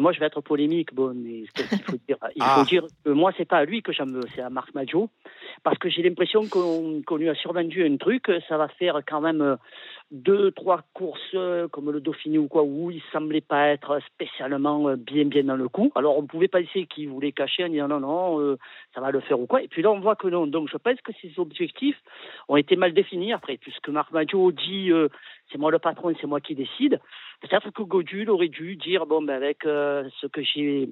Moi, 0.00 0.12
je 0.12 0.20
vais 0.20 0.26
être 0.26 0.40
polémique. 0.40 0.94
Bon, 0.94 1.12
mais 1.14 1.40
il 1.40 1.48
faut 1.86 1.96
dire, 2.06 2.16
il 2.36 2.42
faut 2.42 2.60
ah. 2.60 2.64
dire 2.66 2.86
que 3.04 3.10
moi, 3.10 3.32
c'est 3.36 3.44
pas 3.44 3.58
à 3.58 3.64
lui 3.64 3.82
que 3.82 3.92
veux, 4.04 4.20
c'est 4.34 4.42
à 4.42 4.50
Marc 4.50 4.74
Maggio, 4.74 5.08
parce 5.62 5.78
que 5.78 5.88
j'ai 5.88 6.02
l'impression 6.02 6.46
qu'on 6.46 7.16
lui 7.16 7.28
a 7.28 7.34
survendu 7.34 7.84
un 7.84 7.96
truc. 7.96 8.30
Ça 8.48 8.56
va 8.56 8.68
faire 8.68 9.00
quand 9.06 9.20
même 9.20 9.40
euh, 9.40 9.56
deux, 10.10 10.52
trois 10.52 10.82
courses 10.94 11.20
euh, 11.34 11.68
comme 11.68 11.90
le 11.90 12.00
Dauphiné 12.00 12.38
ou 12.38 12.48
quoi, 12.48 12.62
où 12.62 12.90
il 12.90 13.02
semblait 13.12 13.42
pas 13.42 13.68
être 13.68 14.00
spécialement 14.06 14.88
euh, 14.88 14.96
bien, 14.96 15.26
bien 15.26 15.44
dans 15.44 15.56
le 15.56 15.68
coup. 15.68 15.92
Alors, 15.94 16.16
on 16.18 16.26
pouvait 16.26 16.48
pas 16.48 16.60
essayer 16.60 16.86
qu'il 16.86 17.10
voulait 17.10 17.32
cacher 17.32 17.64
en 17.64 17.68
disant 17.68 17.88
non, 17.88 18.00
non, 18.00 18.40
euh, 18.40 18.58
ça 18.94 19.00
va 19.00 19.10
le 19.10 19.20
faire 19.20 19.38
ou 19.38 19.46
quoi. 19.46 19.62
Et 19.62 19.68
puis 19.68 19.82
là, 19.82 19.90
on 19.90 20.00
voit 20.00 20.16
que 20.16 20.28
non. 20.28 20.46
Donc, 20.46 20.70
je 20.70 20.78
pense 20.78 21.00
que 21.02 21.12
ces 21.20 21.32
objectifs 21.38 22.00
ont 22.48 22.56
été 22.56 22.76
mal 22.76 22.94
définis 22.94 23.32
après, 23.32 23.58
puisque 23.58 23.88
Marc 23.90 24.10
Maggio 24.12 24.50
dit 24.52 24.90
c'est 25.52 25.58
moi 25.58 25.70
le 25.70 25.78
patron, 25.78 26.14
c'est 26.20 26.26
moi 26.26 26.40
qui 26.40 26.54
décide. 26.54 27.00
Peut-être 27.40 27.70
que 27.70 27.82
Godul 27.82 28.30
aurait 28.30 28.48
dû 28.48 28.76
dire 28.76 29.06
bon, 29.06 29.22
ben 29.22 29.34
avec 29.34 29.62
ce 29.62 30.26
que 30.26 30.42
j'ai, 30.42 30.88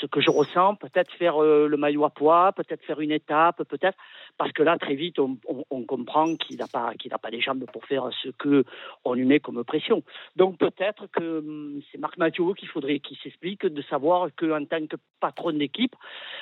ce 0.00 0.06
que 0.06 0.20
je 0.20 0.30
ressens, 0.30 0.76
peut-être 0.76 1.12
faire 1.12 1.40
le 1.40 1.76
maillot 1.76 2.04
à 2.04 2.10
poids, 2.10 2.52
peut-être 2.52 2.84
faire 2.84 3.00
une 3.00 3.12
étape, 3.12 3.62
peut-être, 3.64 3.98
parce 4.36 4.52
que 4.52 4.62
là, 4.62 4.78
très 4.78 4.94
vite, 4.94 5.18
on, 5.18 5.36
comprend 5.84 6.36
qu'il 6.36 6.58
n'a 6.58 6.66
pas, 6.66 6.92
qu'il 6.94 7.10
pas 7.10 7.30
les 7.30 7.40
jambes 7.40 7.64
pour 7.72 7.84
faire 7.84 8.08
ce 8.22 8.28
que 8.30 8.64
on 9.04 9.14
lui 9.14 9.24
met 9.24 9.40
comme 9.40 9.64
pression. 9.64 10.02
Donc 10.36 10.58
peut-être 10.58 11.06
que 11.10 11.38
hum, 11.38 11.80
c'est 11.90 11.98
Marc 11.98 12.18
Mathieu 12.18 12.52
qu'il 12.54 12.68
faudrait 12.68 13.00
qu'il 13.00 13.16
s'explique 13.18 13.66
de 13.66 13.82
savoir 13.82 14.28
qu'en 14.36 14.64
tant 14.64 14.86
que 14.86 14.96
patron 15.20 15.52
d'équipe, 15.52 15.94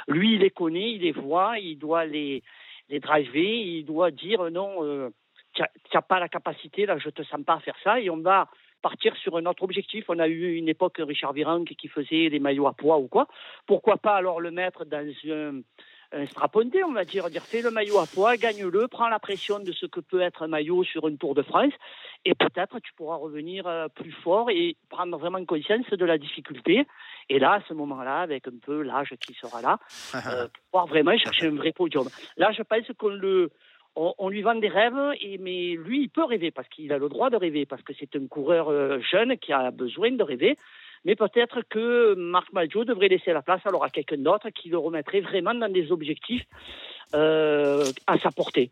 lui, 0.08 0.34
il 0.34 0.40
les 0.40 0.50
connaît, 0.50 0.92
il 0.92 1.02
les 1.02 1.12
voit, 1.12 1.58
il 1.58 1.78
doit 1.78 2.04
les, 2.04 2.42
les 2.88 3.00
driver, 3.00 3.44
il 3.44 3.84
doit 3.84 4.10
dire 4.10 4.50
non. 4.50 4.84
Euh, 4.84 5.10
tu 5.54 5.62
n'as 5.94 6.02
pas 6.02 6.20
la 6.20 6.28
capacité, 6.28 6.84
là, 6.84 6.98
je 6.98 7.08
te 7.08 7.22
sens 7.22 7.42
pas 7.42 7.58
faire 7.60 7.76
ça, 7.82 7.98
et 7.98 8.10
on 8.10 8.18
va 8.18 8.48
partir 8.82 9.16
sur 9.16 9.36
un 9.36 9.46
autre 9.46 9.62
objectif. 9.62 10.04
On 10.08 10.18
a 10.18 10.28
eu 10.28 10.54
une 10.54 10.68
époque 10.68 10.96
Richard 10.98 11.32
Virenque 11.32 11.74
qui 11.78 11.88
faisait 11.88 12.30
des 12.30 12.38
maillots 12.38 12.66
à 12.66 12.72
poids 12.72 12.98
ou 12.98 13.08
quoi. 13.08 13.26
Pourquoi 13.66 13.96
pas 13.96 14.14
alors 14.14 14.40
le 14.40 14.50
mettre 14.50 14.84
dans 14.84 15.06
un, 15.28 15.60
un 16.12 16.26
straponté, 16.26 16.84
on 16.84 16.92
va 16.92 17.04
dire, 17.04 17.28
dire 17.30 17.42
fais 17.42 17.62
le 17.62 17.70
maillot 17.70 17.98
à 17.98 18.06
poids, 18.06 18.36
gagne-le, 18.36 18.88
prends 18.88 19.08
la 19.08 19.18
pression 19.18 19.58
de 19.58 19.72
ce 19.72 19.86
que 19.86 20.00
peut 20.00 20.20
être 20.20 20.42
un 20.42 20.48
maillot 20.48 20.84
sur 20.84 21.08
une 21.08 21.18
Tour 21.18 21.34
de 21.34 21.42
France, 21.42 21.72
et 22.24 22.34
peut-être 22.34 22.78
tu 22.80 22.92
pourras 22.94 23.16
revenir 23.16 23.66
euh, 23.66 23.88
plus 23.88 24.12
fort 24.12 24.50
et 24.50 24.76
prendre 24.88 25.16
vraiment 25.18 25.44
conscience 25.44 25.88
de 25.90 26.04
la 26.04 26.18
difficulté. 26.18 26.86
Et 27.28 27.38
là, 27.38 27.54
à 27.54 27.60
ce 27.68 27.74
moment-là, 27.74 28.20
avec 28.20 28.46
un 28.48 28.58
peu 28.62 28.82
l'âge 28.82 29.14
qui 29.20 29.34
sera 29.34 29.60
là, 29.62 29.78
euh, 30.14 30.48
pouvoir 30.70 30.86
vraiment 30.86 31.16
chercher 31.16 31.46
un 31.46 31.56
vrai 31.56 31.72
podium. 31.72 32.08
Là, 32.36 32.52
je 32.52 32.62
pense 32.62 32.86
qu'on 32.98 33.08
le, 33.08 33.50
on, 33.96 34.28
lui 34.28 34.42
vend 34.42 34.54
des 34.54 34.68
rêves, 34.68 35.14
et, 35.20 35.38
mais 35.38 35.74
lui, 35.74 36.02
il 36.02 36.08
peut 36.10 36.24
rêver 36.24 36.50
parce 36.50 36.68
qu'il 36.68 36.92
a 36.92 36.98
le 36.98 37.08
droit 37.08 37.30
de 37.30 37.36
rêver, 37.36 37.66
parce 37.66 37.82
que 37.82 37.92
c'est 37.98 38.14
un 38.14 38.26
coureur 38.26 38.68
euh, 38.68 39.00
jeune 39.00 39.38
qui 39.38 39.52
a 39.52 39.70
besoin 39.70 40.12
de 40.12 40.22
rêver. 40.22 40.58
Mais 41.04 41.16
peut-être 41.16 41.62
que 41.62 42.14
Marc 42.14 42.52
Maggio 42.52 42.84
devrait 42.84 43.08
laisser 43.08 43.32
la 43.32 43.42
place 43.42 43.60
alors 43.64 43.84
à 43.84 43.90
quelqu'un 43.90 44.18
d'autre 44.18 44.50
qui 44.50 44.68
le 44.68 44.78
remettrait 44.78 45.20
vraiment 45.20 45.54
dans 45.54 45.72
des 45.72 45.92
objectifs 45.92 46.44
euh, 47.14 47.84
à 48.06 48.18
sa 48.18 48.30
portée. 48.30 48.70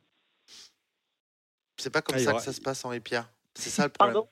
C'est 1.76 1.92
pas 1.92 2.02
comme 2.02 2.16
ah, 2.16 2.20
ça 2.20 2.32
que 2.34 2.42
ça 2.42 2.52
se 2.52 2.60
passe, 2.60 2.84
Henri 2.84 3.00
Pierre. 3.00 3.30
C'est 3.54 3.70
ça 3.70 3.84
le 3.84 3.90
problème. 3.90 4.14
Pardon 4.14 4.28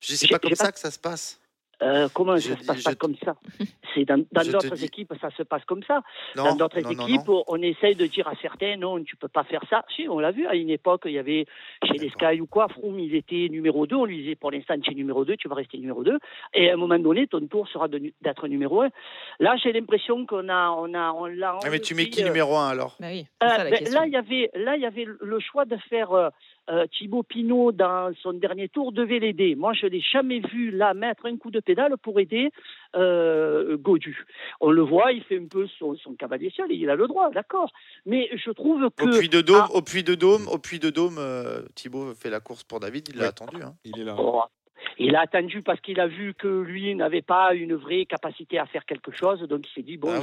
Je 0.00 0.14
c'est 0.14 0.28
pas 0.28 0.38
comme 0.38 0.54
ça 0.54 0.70
que 0.70 0.78
ça 0.78 0.90
se 0.90 0.98
passe. 0.98 1.40
Euh, 1.82 2.08
comment 2.12 2.36
ça 2.38 2.56
se 2.56 2.66
passe 2.66 2.82
pas 2.82 2.94
comme 2.94 3.14
ça 3.24 3.36
C'est 3.94 4.04
dans 4.04 4.24
d'autres 4.32 4.84
équipes, 4.84 5.12
ça 5.20 5.30
se 5.30 5.42
passe 5.42 5.64
comme 5.64 5.82
ça. 5.84 6.02
dans 6.34 6.56
d'autres 6.56 6.78
équipes, 6.78 7.30
on 7.46 7.62
essaye 7.62 7.94
de 7.94 8.06
dire 8.06 8.26
à 8.28 8.34
certains 8.40 8.76
non, 8.76 9.02
tu 9.02 9.16
peux 9.16 9.28
pas 9.28 9.44
faire 9.44 9.62
ça. 9.70 9.84
Si, 9.94 10.08
on 10.08 10.18
l'a 10.18 10.30
vu 10.30 10.46
à 10.46 10.54
une 10.54 10.70
époque, 10.70 11.02
il 11.06 11.12
y 11.12 11.18
avait 11.18 11.46
chez 11.84 11.98
les 11.98 12.10
Sky 12.10 12.40
ou 12.40 12.46
quoi, 12.46 12.68
Froome, 12.68 12.98
il 12.98 13.14
était 13.14 13.48
numéro 13.50 13.86
2, 13.86 13.96
on 13.96 14.04
lui 14.04 14.18
disait 14.18 14.34
pour 14.34 14.50
l'instant 14.50 14.74
tu 14.80 14.90
es 14.90 14.94
numéro 14.94 15.24
2, 15.24 15.36
tu 15.36 15.48
vas 15.48 15.54
rester 15.54 15.78
numéro 15.78 16.02
2 16.02 16.18
et 16.54 16.70
à 16.70 16.74
un 16.74 16.76
moment 16.76 16.98
donné 16.98 17.26
ton 17.26 17.46
tour 17.46 17.68
sera 17.68 17.88
d'être 17.88 18.48
numéro 18.48 18.82
1. 18.82 18.88
Là, 19.40 19.56
j'ai 19.62 19.72
l'impression 19.72 20.26
qu'on 20.26 20.48
a 20.48 20.70
on 20.70 20.94
a 20.94 21.12
on 21.12 21.26
l'a 21.26 21.58
Mais 21.70 21.80
tu 21.80 21.94
mets 21.94 22.08
qui 22.08 22.24
numéro 22.24 22.56
1 22.56 22.68
alors? 22.68 22.96
Bah 22.98 23.08
oui, 23.10 23.26
euh, 23.42 23.70
ben, 23.70 23.92
Là, 23.92 24.06
il 24.06 24.12
y 24.12 24.16
avait 24.16 24.50
là 24.54 24.76
il 24.76 24.82
y 24.82 24.86
avait 24.86 25.06
le 25.06 25.40
choix 25.40 25.64
de 25.64 25.76
faire 25.88 26.30
euh, 26.70 26.86
Thibaut 26.86 27.22
Pinot, 27.22 27.72
dans 27.72 28.12
son 28.22 28.32
dernier 28.32 28.68
tour, 28.68 28.92
devait 28.92 29.18
l'aider. 29.18 29.54
Moi, 29.54 29.72
je 29.72 29.86
ne 29.86 29.92
l'ai 29.92 30.00
jamais 30.00 30.40
vu 30.40 30.70
là 30.70 30.94
mettre 30.94 31.26
un 31.26 31.36
coup 31.36 31.50
de 31.50 31.60
pédale 31.60 31.96
pour 31.98 32.20
aider 32.20 32.50
euh, 32.96 33.76
Godu. 33.76 34.24
On 34.60 34.70
le 34.70 34.82
voit, 34.82 35.12
il 35.12 35.22
fait 35.24 35.38
un 35.38 35.46
peu 35.46 35.66
son, 35.78 35.96
cavalier 36.18 36.52
seul, 36.54 36.70
il 36.70 36.90
a 36.90 36.96
le 36.96 37.06
droit, 37.06 37.30
d'accord. 37.30 37.72
Mais 38.06 38.28
je 38.34 38.50
trouve 38.50 38.90
que. 38.96 39.04
Au 39.04 39.18
puits 39.18 39.28
de 39.28 39.40
Dôme, 39.40 39.66
au 39.72 39.82
puits 39.82 40.02
de 40.02 40.14
Dôme, 40.14 40.46
au 40.48 40.58
puits 40.58 40.78
de 40.78 40.90
Dôme 40.90 41.16
euh, 41.18 41.62
Thibaut 41.74 42.14
fait 42.14 42.30
la 42.30 42.40
course 42.40 42.64
pour 42.64 42.80
David, 42.80 43.08
il 43.08 43.18
l'a 43.18 43.28
attendu. 43.28 43.62
Hein. 43.62 43.74
Il 43.84 44.00
est 44.00 44.04
là. 44.04 44.16
Oh, 44.18 44.42
il 44.98 45.16
a 45.16 45.20
attendu 45.20 45.62
parce 45.62 45.80
qu'il 45.80 46.00
a 46.00 46.06
vu 46.06 46.34
que 46.34 46.48
lui 46.48 46.94
n'avait 46.94 47.22
pas 47.22 47.54
une 47.54 47.74
vraie 47.74 48.06
capacité 48.06 48.58
à 48.58 48.66
faire 48.66 48.84
quelque 48.84 49.12
chose, 49.12 49.40
donc 49.42 49.66
il 49.68 49.74
s'est 49.74 49.82
dit 49.82 49.96
bon. 49.96 50.10
Ah 50.10 50.20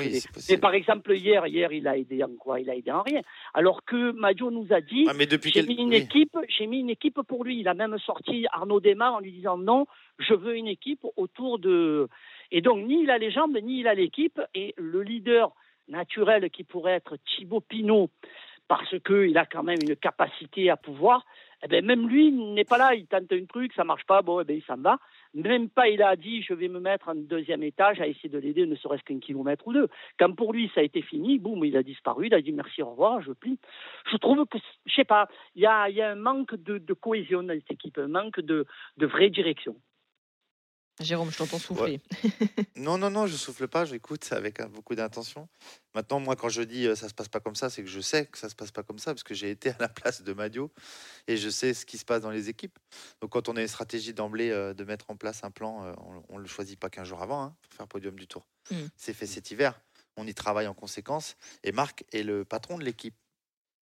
mais 0.50 0.58
par 0.58 0.74
exemple 0.74 1.16
hier, 1.16 1.46
hier 1.48 1.72
il 1.72 1.88
a 1.88 1.98
aidé 1.98 2.24
en 2.24 2.36
quoi? 2.38 2.60
Il 2.60 2.70
a 2.70 2.76
aidé 2.76 2.92
en 2.92 3.02
rien. 3.02 3.22
Alors 3.54 3.84
que 3.86 4.12
Madio 4.12 4.52
nous 4.52 4.68
a 4.72 4.82
dit, 4.82 5.08
ah, 5.10 5.14
j'ai 5.44 5.64
mis 5.64 5.76
une 5.76 5.94
équipe, 5.94 6.38
j'ai 6.48 6.68
mis 6.68 6.80
une 6.80 6.90
équipe 6.90 7.22
pour 7.28 7.44
lui. 7.44 7.60
Il 7.60 7.68
a 7.68 7.74
même 7.74 7.98
sorti 8.00 8.46
Arnaud 8.52 8.80
Desmar 8.80 9.16
en 9.16 9.20
lui 9.20 9.32
disant 9.32 9.58
non, 9.58 9.86
je 10.20 10.34
veux 10.34 10.56
une 10.56 10.68
équipe 10.68 11.06
autour 11.16 11.60
de. 11.60 12.08
Et 12.52 12.62
donc 12.62 12.86
ni 12.86 13.04
il 13.04 13.10
a 13.10 13.18
les 13.18 13.32
jambes 13.32 13.58
ni 13.62 13.80
il 13.80 13.88
a 13.88 13.94
l'équipe 13.94 14.42
et 14.54 14.74
le 14.78 15.02
leader 15.02 15.52
naturel 15.88 16.50
qui 16.50 16.64
pourrait 16.64 16.94
être 16.94 17.18
Thibaut 17.18 17.62
Pinot 17.62 18.10
parce 18.68 18.98
qu'il 19.02 19.38
a 19.38 19.46
quand 19.46 19.64
même 19.64 19.80
une 19.88 19.96
capacité 19.96 20.70
à 20.70 20.78
pouvoir, 20.78 21.26
eh 21.66 21.68
ben 21.68 21.84
même 21.84 22.08
lui 22.08 22.32
n'est 22.32 22.64
pas 22.64 22.78
là, 22.78 22.94
il 22.94 23.08
tente 23.08 23.32
un 23.32 23.46
truc, 23.46 23.74
ça 23.74 23.84
marche 23.84 24.06
pas, 24.06 24.22
bon, 24.22 24.40
eh 24.40 24.44
ben 24.44 24.56
il 24.56 24.64
s'en 24.64 24.78
va. 24.78 25.00
Même 25.34 25.68
pas, 25.70 25.90
il 25.90 26.02
a 26.04 26.16
dit, 26.16 26.44
je 26.44 26.54
vais 26.54 26.68
me 26.68 26.80
mettre 26.80 27.10
en 27.10 27.16
deuxième 27.16 27.64
étage 27.64 28.00
à 28.00 28.08
essayer 28.08 28.30
de 28.30 28.38
l'aider, 28.38 28.68
ne 28.68 28.76
serait-ce 28.76 29.04
qu'un 29.04 29.20
kilomètre 29.20 29.68
ou 29.68 29.74
deux. 29.74 29.88
Quand 30.20 30.32
pour 30.34 30.54
lui, 30.54 30.72
ça 30.76 30.82
a 30.82 30.84
été 30.84 31.02
fini, 31.02 31.40
boum, 31.40 31.66
il 31.66 31.76
a 31.76 31.82
disparu, 31.82 32.28
il 32.28 32.36
a 32.36 32.42
dit 32.42 32.52
merci, 32.52 32.84
au 32.84 32.92
revoir, 32.92 33.22
je 33.22 33.32
plie. 33.32 33.58
Je 34.12 34.18
trouve 34.18 34.46
que, 34.46 34.60
je 34.86 34.94
sais 34.94 35.06
pas, 35.06 35.28
il 35.56 35.64
y 35.64 35.66
a, 35.66 35.84
un 35.84 36.16
manque 36.16 36.56
de, 36.56 36.94
cohésion 36.94 37.42
dans 37.42 37.54
cette 37.56 37.72
équipe, 37.72 37.98
un 37.98 38.10
manque 38.10 38.40
de 38.40 38.66
vraie 38.98 39.32
direction. 39.32 39.76
Jérôme, 41.02 41.30
je 41.30 41.38
t'entends 41.38 41.60
souffler. 41.60 42.00
non, 42.78 42.98
non, 42.98 43.10
non, 43.10 43.28
je 43.28 43.36
souffle 43.36 43.68
pas, 43.68 43.84
j'écoute 43.84 44.30
avec 44.32 44.62
euh, 44.62 44.68
beaucoup 44.68 44.96
d'intention. 44.96 45.50
Maintenant, 45.94 46.22
moi, 46.22 46.38
quand 46.38 46.48
je 46.48 46.62
dis 46.62 46.88
euh, 46.88 46.96
ça 46.96 47.10
se 47.10 47.14
passe 47.14 47.28
pas 47.28 47.42
comme 47.42 47.56
ça, 47.56 47.70
c'est 47.70 47.84
que 47.84 47.90
je 47.90 48.00
sais 48.00 48.28
que 48.28 48.38
ça 48.38 48.48
se 48.48 48.56
passe 48.56 48.72
pas 48.72 48.82
comme 48.82 48.98
ça, 48.98 49.14
parce 49.14 49.24
que 49.24 49.34
j'ai 49.34 49.52
été 49.52 49.72
à 49.72 49.76
la 49.80 49.90
place 49.90 50.22
de 50.22 50.32
Madio 50.32 50.72
et 51.28 51.36
je 51.36 51.50
sais 51.50 51.74
ce 51.74 51.86
qui 51.86 51.98
se 51.98 52.06
passe 52.06 52.22
dans 52.22 52.30
les 52.30 52.48
équipes. 52.48 52.80
Donc, 53.20 53.32
quand 53.32 53.50
on 53.50 53.58
a 53.58 53.62
une 53.62 53.68
stratégie 53.68 54.14
d'emblée 54.14 54.52
euh, 54.52 54.74
de 54.74 54.86
mettre 54.86 55.10
en 55.10 55.18
place 55.18 55.44
un 55.44 55.52
plan, 55.52 55.94
on, 56.30 56.38
ne 56.38 56.42
le 56.42 56.48
choisit 56.48 56.80
pas 56.80 56.90
qu'un 56.90 57.04
jour 57.04 57.22
avant 57.22 57.44
hein, 57.44 57.56
pour 57.62 57.74
faire 57.74 57.88
podium 57.88 58.18
du 58.18 58.28
tour. 58.28 58.48
Mmh. 58.72 58.76
C'est 58.96 59.14
fait 59.14 59.28
cet 59.28 59.52
hiver. 59.52 59.80
On 60.16 60.26
y 60.26 60.34
travaille 60.34 60.68
en 60.68 60.74
conséquence. 60.74 61.36
Et 61.64 61.74
Marc 61.74 62.06
est 62.14 62.24
le 62.24 62.46
patron 62.46 62.78
de 62.78 62.86
l'équipe. 62.86 63.16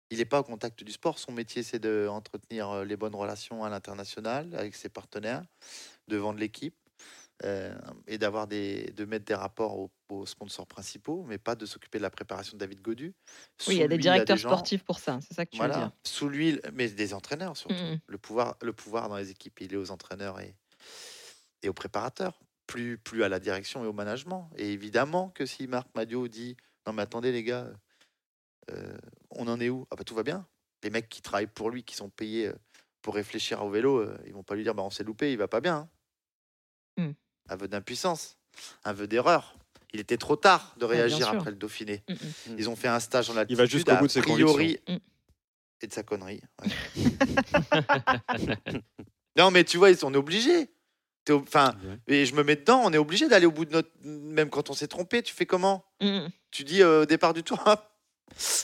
Il 0.10 0.18
n'est 0.18 0.26
pas 0.26 0.40
au 0.40 0.44
contact 0.44 0.84
du 0.84 0.92
sport. 0.92 1.20
Son 1.20 1.32
métier, 1.32 1.62
c'est 1.62 1.80
d'entretenir 1.80 2.84
les 2.84 2.96
bonnes 2.96 3.16
relations 3.16 3.64
à 3.64 3.70
l'international 3.70 4.54
avec 4.56 4.76
ses 4.76 4.90
partenaires, 4.90 5.44
de 6.08 6.18
vendre 6.18 6.40
l'équipe 6.40 6.76
euh, 7.44 7.76
et 8.08 8.18
d'avoir 8.18 8.48
des, 8.48 8.92
de 8.92 9.06
mettre 9.06 9.26
des 9.26 9.34
rapports 9.34 9.90
aux, 10.10 10.26
sponsors 10.26 10.68
principaux, 10.68 11.26
mais 11.28 11.40
pas 11.40 11.56
de 11.56 11.66
s'occuper 11.66 11.98
de 11.98 12.04
la 12.04 12.12
préparation 12.12 12.56
de 12.56 12.60
David 12.60 12.82
Godu. 12.82 13.16
oui, 13.68 13.76
il 13.76 13.78
y 13.80 13.84
a 13.84 13.88
des 13.88 13.98
directeurs 13.98 14.38
sportifs 14.38 14.84
pour 14.84 15.00
ça, 15.00 15.20
c'est 15.28 15.34
ça 15.34 15.46
que 15.46 15.52
tu 15.52 15.62
veux 15.62 15.68
dire. 15.68 15.92
Sous 16.06 16.30
lui, 16.30 16.60
mais 16.72 16.88
des 16.88 17.14
entraîneurs 17.16 17.58
surtout. 17.58 17.74
Mmh. 17.74 18.00
Le, 18.08 18.18
pouvoir, 18.20 18.56
le 18.62 18.72
pouvoir 18.72 19.10
dans 19.10 19.18
les 19.18 19.32
équipes, 19.32 19.60
il 19.60 19.74
est 19.74 19.78
aux 19.78 19.90
entraîneurs 19.90 20.40
et, 20.40 20.56
et 21.64 21.70
aux 21.70 21.74
préparateurs, 21.74 22.40
plus, 22.68 23.00
plus 23.00 23.24
à 23.24 23.30
la 23.30 23.40
direction 23.40 23.84
et 23.84 23.88
au 23.88 23.94
management. 23.94 24.52
Et 24.56 24.72
évidemment 24.72 25.30
que 25.32 25.48
si 25.48 25.68
Marc 25.68 25.88
Madio 25.96 26.28
dit 26.28 26.56
Non, 26.86 26.94
mais 26.94 27.02
attendez, 27.02 27.32
les 27.32 27.44
gars, 27.44 27.68
euh, 28.72 28.98
on 29.32 29.48
en 29.48 29.60
est 29.60 29.70
où? 29.70 29.88
Ah, 29.90 29.96
bah 29.96 30.04
tout 30.04 30.16
va 30.16 30.24
bien. 30.24 30.48
Les 30.84 30.92
mecs 30.92 31.10
qui 31.10 31.24
travaillent 31.24 31.48
pour 31.48 31.72
lui, 31.72 31.84
qui 31.84 31.96
sont 31.96 32.10
payés 32.10 32.48
euh, 32.48 32.56
pour 33.02 33.16
réfléchir 33.16 33.66
au 33.66 33.70
vélo, 33.70 34.08
ils 34.28 34.34
vont 34.34 34.44
pas 34.44 34.56
lui 34.56 34.64
dire 34.64 34.76
bah, 34.76 34.84
On 34.84 34.92
s'est 34.92 35.04
loupé, 35.04 35.34
il 35.34 35.38
va 35.38 35.48
pas 35.48 35.60
bien. 35.60 35.90
Hein. 36.98 37.04
Mmh 37.06 37.14
un 37.50 37.56
vœu 37.56 37.68
d'impuissance, 37.68 38.38
un 38.84 38.94
vœu 38.94 39.08
d'erreur. 39.08 39.56
Il 39.94 40.00
était 40.00 40.18
trop 40.18 40.36
tard 40.36 40.74
de 40.78 40.86
réagir 40.86 41.30
après 41.30 41.52
le 41.52 41.56
Dauphiné. 41.56 42.04
Mm, 42.10 42.14
mm. 42.14 42.56
Ils 42.58 42.70
ont 42.70 42.76
fait 42.76 42.88
un 42.88 43.00
stage 43.00 43.30
en 43.30 43.38
altitude. 43.38 43.52
Il 43.52 43.58
va 43.58 43.66
jusqu'au 43.66 43.96
bout 43.96 44.08
de 44.08 44.12
ses 44.12 44.22
priori 44.22 44.80
mm. 44.88 44.96
et 45.82 45.88
de 45.88 45.94
sa 45.94 46.02
connerie. 46.02 46.42
non, 49.38 49.52
mais 49.52 49.64
tu 49.64 49.78
vois, 49.78 49.92
ils 49.92 49.98
sont 49.98 50.14
obligés. 50.16 50.72
Enfin, 51.30 51.76
et 52.08 52.26
je 52.26 52.36
me 52.36 52.44
mets 52.44 52.56
dedans. 52.56 52.82
On 52.84 52.92
est 52.92 52.98
obligé 52.98 53.30
d'aller 53.30 53.46
au 53.46 53.52
bout 53.52 53.66
de 53.66 53.72
notre. 53.72 53.90
Même 54.04 54.50
quand 54.50 54.70
on 54.70 54.74
s'est 54.74 54.88
trompé, 54.88 55.22
tu 55.22 55.34
fais 55.34 55.46
comment? 55.46 55.86
Tu 56.52 56.64
dis 56.64 56.82
euh, 56.82 57.04
au 57.04 57.06
départ 57.06 57.34
du 57.34 57.44
tour. 57.44 57.64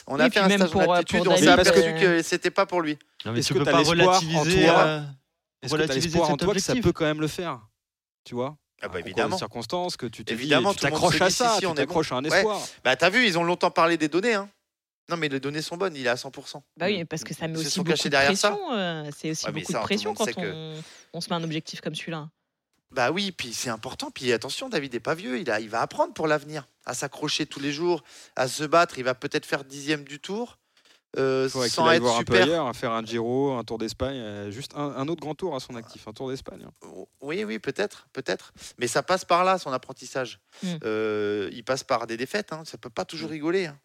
on 0.06 0.18
a 0.18 0.30
fait 0.30 0.40
un 0.40 0.48
stage 0.48 0.74
en 0.74 0.80
euh, 0.80 0.90
altitude. 0.90 1.28
On 1.28 1.36
s'est 1.36 1.48
aperçu 1.48 1.94
que 1.94 2.22
c'était 2.22 2.50
pas 2.50 2.66
pour 2.66 2.82
lui. 2.82 2.98
Est-ce 3.24 3.52
que, 3.52 3.62
tu 3.62 3.68
as 3.68 3.78
relativiser, 3.78 4.68
euh, 4.68 5.00
relativiser 5.68 6.20
en 6.20 6.36
toi 6.36 6.54
que 6.54 6.60
ça 6.60 6.74
peut 6.74 6.92
quand 6.92 7.04
même 7.04 7.20
le 7.20 7.28
faire 7.28 7.60
Tu 8.24 8.34
vois? 8.34 8.56
Ah 8.82 8.88
bah 8.88 9.00
évidemment. 9.00 9.36
circonstances 9.36 9.96
que 9.96 10.06
tu 10.06 10.24
t'accroches 10.24 11.20
à 11.20 11.30
ça, 11.30 11.58
tu 11.60 11.72
t'accroches 11.74 12.12
à 12.12 12.16
un 12.16 12.24
espoir. 12.24 12.60
Bah 12.84 12.96
t'as 12.96 13.10
vu, 13.10 13.26
ils 13.26 13.38
ont 13.38 13.44
longtemps 13.44 13.70
parlé 13.70 13.96
des 13.96 14.08
données. 14.08 14.34
Hein. 14.34 14.48
Non 15.08 15.16
mais 15.16 15.28
les 15.28 15.40
données 15.40 15.62
sont 15.62 15.76
bonnes, 15.76 15.96
il 15.96 16.06
est 16.06 16.10
à 16.10 16.14
100%. 16.14 16.62
Bah 16.76 16.86
oui, 16.86 17.04
parce 17.04 17.24
que 17.24 17.34
ça 17.34 17.48
met 17.48 17.58
aussi 17.58 17.78
beaucoup 17.80 17.90
de 17.90 18.08
pression. 18.08 18.58
Euh, 18.72 19.10
c'est 19.16 19.32
aussi 19.32 19.46
beaucoup 19.50 19.72
de 19.72 19.78
pression 19.78 20.14
quand 20.14 20.26
on, 21.12 21.20
se 21.20 21.28
met 21.28 21.34
un 21.34 21.42
objectif 21.42 21.80
comme 21.80 21.94
celui-là. 21.94 22.28
Bah 22.92 23.10
oui, 23.10 23.32
puis 23.32 23.52
c'est 23.52 23.70
important. 23.70 24.10
Puis 24.10 24.32
attention, 24.32 24.68
David 24.68 24.94
n'est 24.94 25.00
pas 25.00 25.14
vieux, 25.14 25.40
il, 25.40 25.50
a, 25.50 25.60
il 25.60 25.68
va 25.68 25.80
apprendre 25.80 26.12
pour 26.12 26.26
l'avenir, 26.26 26.66
à 26.86 26.94
s'accrocher 26.94 27.46
tous 27.46 27.60
les 27.60 27.72
jours, 27.72 28.02
à 28.34 28.48
se 28.48 28.64
battre. 28.64 28.98
Il 28.98 29.04
va 29.04 29.14
peut-être 29.14 29.46
faire 29.46 29.64
dixième 29.64 30.04
du 30.04 30.18
tour. 30.18 30.58
Euh, 31.18 31.48
sans 31.48 31.64
être 31.64 32.00
voir 32.00 32.18
super. 32.18 32.34
un 32.34 32.38
peu 32.38 32.50
ailleurs, 32.50 32.66
à 32.66 32.72
faire 32.72 32.92
un 32.92 33.04
Giro, 33.04 33.52
un 33.52 33.64
Tour 33.64 33.78
d'Espagne, 33.78 34.16
euh, 34.16 34.50
juste 34.50 34.72
un, 34.76 35.08
autre 35.08 35.20
grand 35.20 35.34
tour 35.34 35.56
à 35.56 35.60
son 35.60 35.74
actif, 35.74 36.06
un 36.06 36.12
Tour 36.12 36.28
d'Espagne. 36.30 36.64
Hein. 36.64 37.04
Oui, 37.20 37.42
oui, 37.42 37.58
peut-être, 37.58 38.06
peut-être. 38.12 38.52
Mais 38.78 38.86
ça 38.86 39.02
passe 39.02 39.24
par 39.24 39.42
là, 39.42 39.58
son 39.58 39.72
apprentissage. 39.72 40.40
Hmm. 40.62 40.76
Euh, 40.84 41.50
il 41.52 41.64
passe 41.64 41.82
par 41.82 42.06
des 42.06 42.16
défaites. 42.16 42.52
Hein. 42.52 42.62
Ça 42.64 42.78
peut 42.78 42.90
pas 42.90 43.04
toujours 43.04 43.28
hmm. 43.28 43.32
rigoler. 43.32 43.66
Hein 43.66 43.78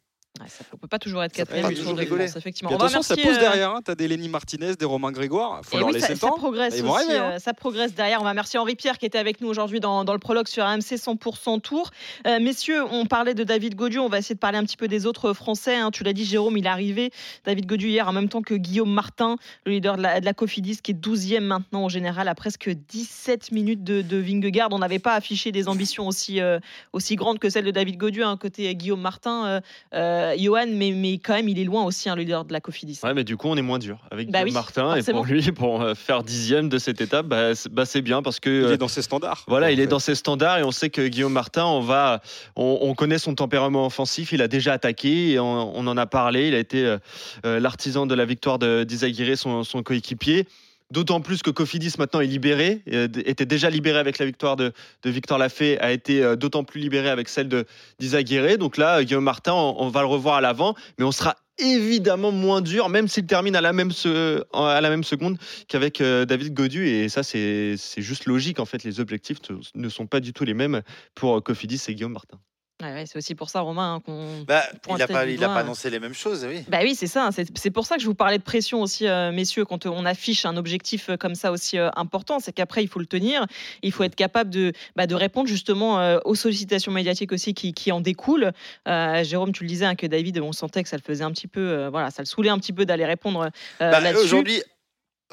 ça 0.47 0.63
ne 0.73 0.77
peut 0.77 0.87
pas 0.87 0.99
toujours 0.99 1.23
être 1.23 1.33
quatrième 1.33 1.69
du 1.69 1.81
Tour 1.81 1.93
de 1.93 2.05
France, 2.05 2.35
effectivement. 2.35 2.71
attention, 2.71 3.01
ça 3.01 3.15
pousse 3.15 3.25
euh, 3.25 3.39
derrière. 3.39 3.71
Hein. 3.71 3.79
Tu 3.83 3.91
as 3.91 3.95
des 3.95 4.07
Lenny 4.07 4.27
Martinez, 4.27 4.75
des 4.75 4.85
Romain 4.85 5.11
Grégoire. 5.11 5.61
Il 5.63 5.67
faut 5.67 5.77
leur 5.77 5.91
laisser 5.91 6.07
ça, 6.07 6.13
le 6.13 6.19
temps. 6.19 6.35
Ça 6.35 6.39
progresse, 6.39 6.81
aussi, 6.81 7.13
hein. 7.13 7.31
euh, 7.33 7.39
ça 7.39 7.53
progresse 7.53 7.93
derrière. 7.93 8.19
On 8.19 8.23
va 8.23 8.31
remercier 8.31 8.59
Henri 8.59 8.75
Pierre 8.75 8.97
qui 8.97 9.05
était 9.05 9.17
avec 9.17 9.39
nous 9.39 9.47
aujourd'hui 9.47 9.79
dans, 9.79 10.03
dans, 10.03 10.13
le 10.13 10.19
prologue 10.19 10.47
sur 10.47 10.65
AMC 10.65 10.81
100% 10.81 11.61
Tour. 11.61 11.91
Euh, 12.27 12.39
messieurs, 12.39 12.83
on 12.91 13.05
parlait 13.05 13.33
de 13.33 13.43
David 13.43 13.75
Godieu. 13.75 14.01
On 14.01 14.09
va 14.09 14.19
essayer 14.19 14.35
de 14.35 14.39
parler 14.39 14.57
un 14.57 14.65
petit 14.65 14.77
peu 14.77 14.87
des 14.89 15.05
autres 15.05 15.33
Français. 15.33 15.75
Hein. 15.75 15.91
Tu 15.91 16.03
l'as 16.03 16.13
dit, 16.13 16.25
Jérôme, 16.25 16.57
il 16.57 16.65
est 16.65 16.69
arrivé. 16.69 17.11
David 17.45 17.65
Godieu 17.65 17.89
hier 17.89 18.07
en 18.07 18.13
même 18.13 18.27
temps 18.27 18.41
que 18.41 18.55
Guillaume 18.55 18.91
Martin, 18.91 19.37
le 19.65 19.71
leader 19.71 19.95
de 19.95 20.01
la, 20.01 20.19
de 20.19 20.25
la 20.25 20.33
Cofidis, 20.33 20.79
qui 20.81 20.91
est 20.91 20.95
12e 20.95 21.39
maintenant 21.39 21.83
en 21.83 21.89
général 21.89 22.27
à 22.27 22.35
presque 22.35 22.69
17 22.69 23.51
minutes 23.53 23.83
de, 23.83 24.01
de 24.01 24.17
Vingegaard. 24.17 24.69
On 24.71 24.79
n'avait 24.79 24.99
pas 24.99 25.13
affiché 25.13 25.53
des 25.53 25.69
ambitions 25.69 26.07
aussi, 26.07 26.39
aussi 26.91 27.15
grandes 27.15 27.39
que 27.39 27.49
celles 27.49 27.65
de 27.65 27.71
David 27.71 27.97
Godieu. 27.97 28.25
Côté 28.37 28.73
Guillaume 28.75 29.01
Martin, 29.01 29.61
Johan, 30.37 30.67
mais, 30.69 30.91
mais 30.91 31.13
quand 31.19 31.33
même, 31.33 31.49
il 31.49 31.59
est 31.59 31.63
loin 31.63 31.83
aussi, 31.83 32.09
un 32.09 32.13
hein, 32.13 32.15
leader 32.15 32.45
de 32.45 32.53
la 32.53 32.61
Cofidis. 32.61 32.99
Ouais, 33.03 33.13
mais 33.13 33.23
du 33.23 33.37
coup, 33.37 33.47
on 33.47 33.57
est 33.57 33.61
moins 33.61 33.79
dur 33.79 33.99
avec 34.11 34.31
bah 34.31 34.43
Martin. 34.45 34.95
Et 34.95 35.03
pour 35.03 35.25
lui, 35.25 35.41
pour 35.51 35.83
faire 35.95 36.23
dixième 36.23 36.69
de 36.69 36.77
cette 36.77 37.01
étape, 37.01 37.27
bah, 37.27 37.51
bah 37.71 37.85
c'est 37.85 38.01
bien 38.01 38.21
parce 38.21 38.39
que. 38.39 38.65
Il 38.67 38.71
est 38.71 38.77
dans 38.77 38.87
ses 38.87 39.01
standards. 39.01 39.43
Voilà, 39.47 39.71
il 39.71 39.79
est 39.79 39.87
dans 39.87 39.99
ses 39.99 40.15
standards 40.15 40.59
et 40.59 40.63
on 40.63 40.71
sait 40.71 40.89
que 40.89 41.07
Guillaume 41.07 41.33
Martin, 41.33 41.65
on, 41.65 41.81
va, 41.81 42.21
on, 42.55 42.93
connaît 42.95 43.19
son 43.19 43.35
tempérament 43.35 43.85
offensif. 43.85 44.31
Il 44.31 44.41
a 44.41 44.47
déjà 44.47 44.73
attaqué 44.73 45.31
et 45.31 45.39
on, 45.39 45.75
en 45.75 45.97
a 45.97 46.05
parlé. 46.05 46.47
Il 46.47 46.55
a 46.55 46.59
été 46.59 46.97
l'artisan 47.43 48.05
de 48.05 48.15
la 48.15 48.25
victoire 48.25 48.59
d'Isaguirre, 48.59 49.37
son, 49.37 49.63
son 49.63 49.83
coéquipier. 49.83 50.47
D'autant 50.95 51.19
plus 51.19 51.41
que 51.41 51.49
Cofidis 51.49 51.95
maintenant 51.99 52.21
est 52.21 52.25
libéré, 52.25 52.81
euh, 52.93 53.09
était 53.25 53.45
déjà 53.45 53.69
libéré 53.69 53.99
avec 53.99 54.17
la 54.17 54.25
victoire 54.25 54.55
de, 54.55 54.71
Victor 55.03 55.37
Lafay, 55.37 55.77
a 55.79 55.91
été 55.91 56.23
euh, 56.23 56.37
d'autant 56.37 56.63
plus 56.63 56.79
libéré 56.79 57.09
avec 57.09 57.27
celle 57.27 57.49
de 57.49 57.65
d'Isa 57.99 58.23
Donc 58.57 58.77
là, 58.77 59.03
Guillaume 59.03 59.25
Martin, 59.25 59.51
on, 59.51 59.89
va 59.89 59.99
le 59.99 60.07
revoir 60.07 60.35
à 60.35 60.41
l'avant, 60.41 60.73
mais 60.97 61.03
on 61.03 61.11
sera 61.11 61.35
évidemment 61.57 62.31
moins 62.31 62.61
dur, 62.61 62.87
même 62.87 63.09
s'il 63.09 63.25
termine 63.25 63.57
à 63.57 63.61
la 63.61 63.73
même, 63.73 63.91
seconde 63.91 65.37
qu'avec 65.67 65.99
euh, 65.99 66.23
David 66.23 66.53
Godu. 66.53 66.87
Et 66.87 67.09
ça, 67.09 67.23
c'est 67.23 67.75
juste 67.97 68.25
logique. 68.25 68.61
En 68.61 68.65
fait, 68.65 68.85
les 68.85 69.01
objectifs 69.01 69.39
ne 69.75 69.89
sont 69.89 70.07
pas 70.07 70.21
du 70.21 70.31
tout 70.31 70.45
les 70.45 70.53
mêmes 70.53 70.81
pour 71.13 71.43
Cofidis 71.43 71.83
et 71.89 71.95
Guillaume 71.95 72.13
Martin 72.13 72.39
c'est 72.81 73.15
aussi 73.15 73.35
pour 73.35 73.49
ça, 73.49 73.61
Romain, 73.61 73.95
hein, 73.95 73.99
qu'on. 74.01 74.43
Bah, 74.43 74.63
il 74.89 74.97
n'a 74.97 75.07
pas, 75.07 75.25
pas, 75.25 75.59
annoncé 75.59 75.89
les 75.89 75.99
mêmes 75.99 76.13
choses, 76.13 76.45
oui. 76.45 76.63
Bah 76.67 76.79
oui, 76.83 76.95
c'est 76.95 77.07
ça. 77.07 77.27
Hein, 77.27 77.29
c'est 77.31 77.71
pour 77.71 77.85
ça 77.85 77.95
que 77.95 78.01
je 78.01 78.07
vous 78.07 78.15
parlais 78.15 78.37
de 78.37 78.43
pression 78.43 78.81
aussi, 78.81 79.07
euh, 79.07 79.31
messieurs, 79.31 79.65
quand 79.65 79.85
on 79.85 80.05
affiche 80.05 80.45
un 80.45 80.57
objectif 80.57 81.09
euh, 81.09 81.17
comme 81.17 81.35
ça 81.35 81.51
aussi 81.51 81.77
euh, 81.77 81.89
important. 81.95 82.39
C'est 82.39 82.51
qu'après, 82.51 82.83
il 82.83 82.87
faut 82.87 82.99
le 82.99 83.05
tenir. 83.05 83.45
Il 83.81 83.91
faut 83.91 84.03
être 84.03 84.15
capable 84.15 84.49
de, 84.49 84.73
bah, 84.95 85.07
de 85.07 85.15
répondre 85.15 85.47
justement 85.47 86.19
aux 86.25 86.35
sollicitations 86.35 86.91
médiatiques 86.91 87.31
aussi 87.31 87.53
qui, 87.53 87.73
qui 87.73 87.91
en 87.91 88.01
découlent. 88.01 88.51
Jérôme, 88.85 89.51
tu 89.51 89.63
le 89.63 89.69
disais, 89.69 89.85
hein, 89.85 89.95
que 89.95 90.07
David, 90.07 90.39
on 90.39 90.51
sentait 90.51 90.83
que 90.83 90.89
ça 90.89 90.97
le 90.97 91.01
faisait 91.01 91.23
un 91.23 91.31
petit 91.31 91.47
peu. 91.47 91.87
voilà, 91.87 92.11
ça 92.11 92.21
le 92.21 92.25
saoulait 92.25 92.49
un 92.49 92.59
petit 92.59 92.73
peu 92.73 92.85
d'aller 92.85 93.05
répondre 93.05 93.49
bah. 93.79 94.01
Aujourd'hui. 94.21 94.61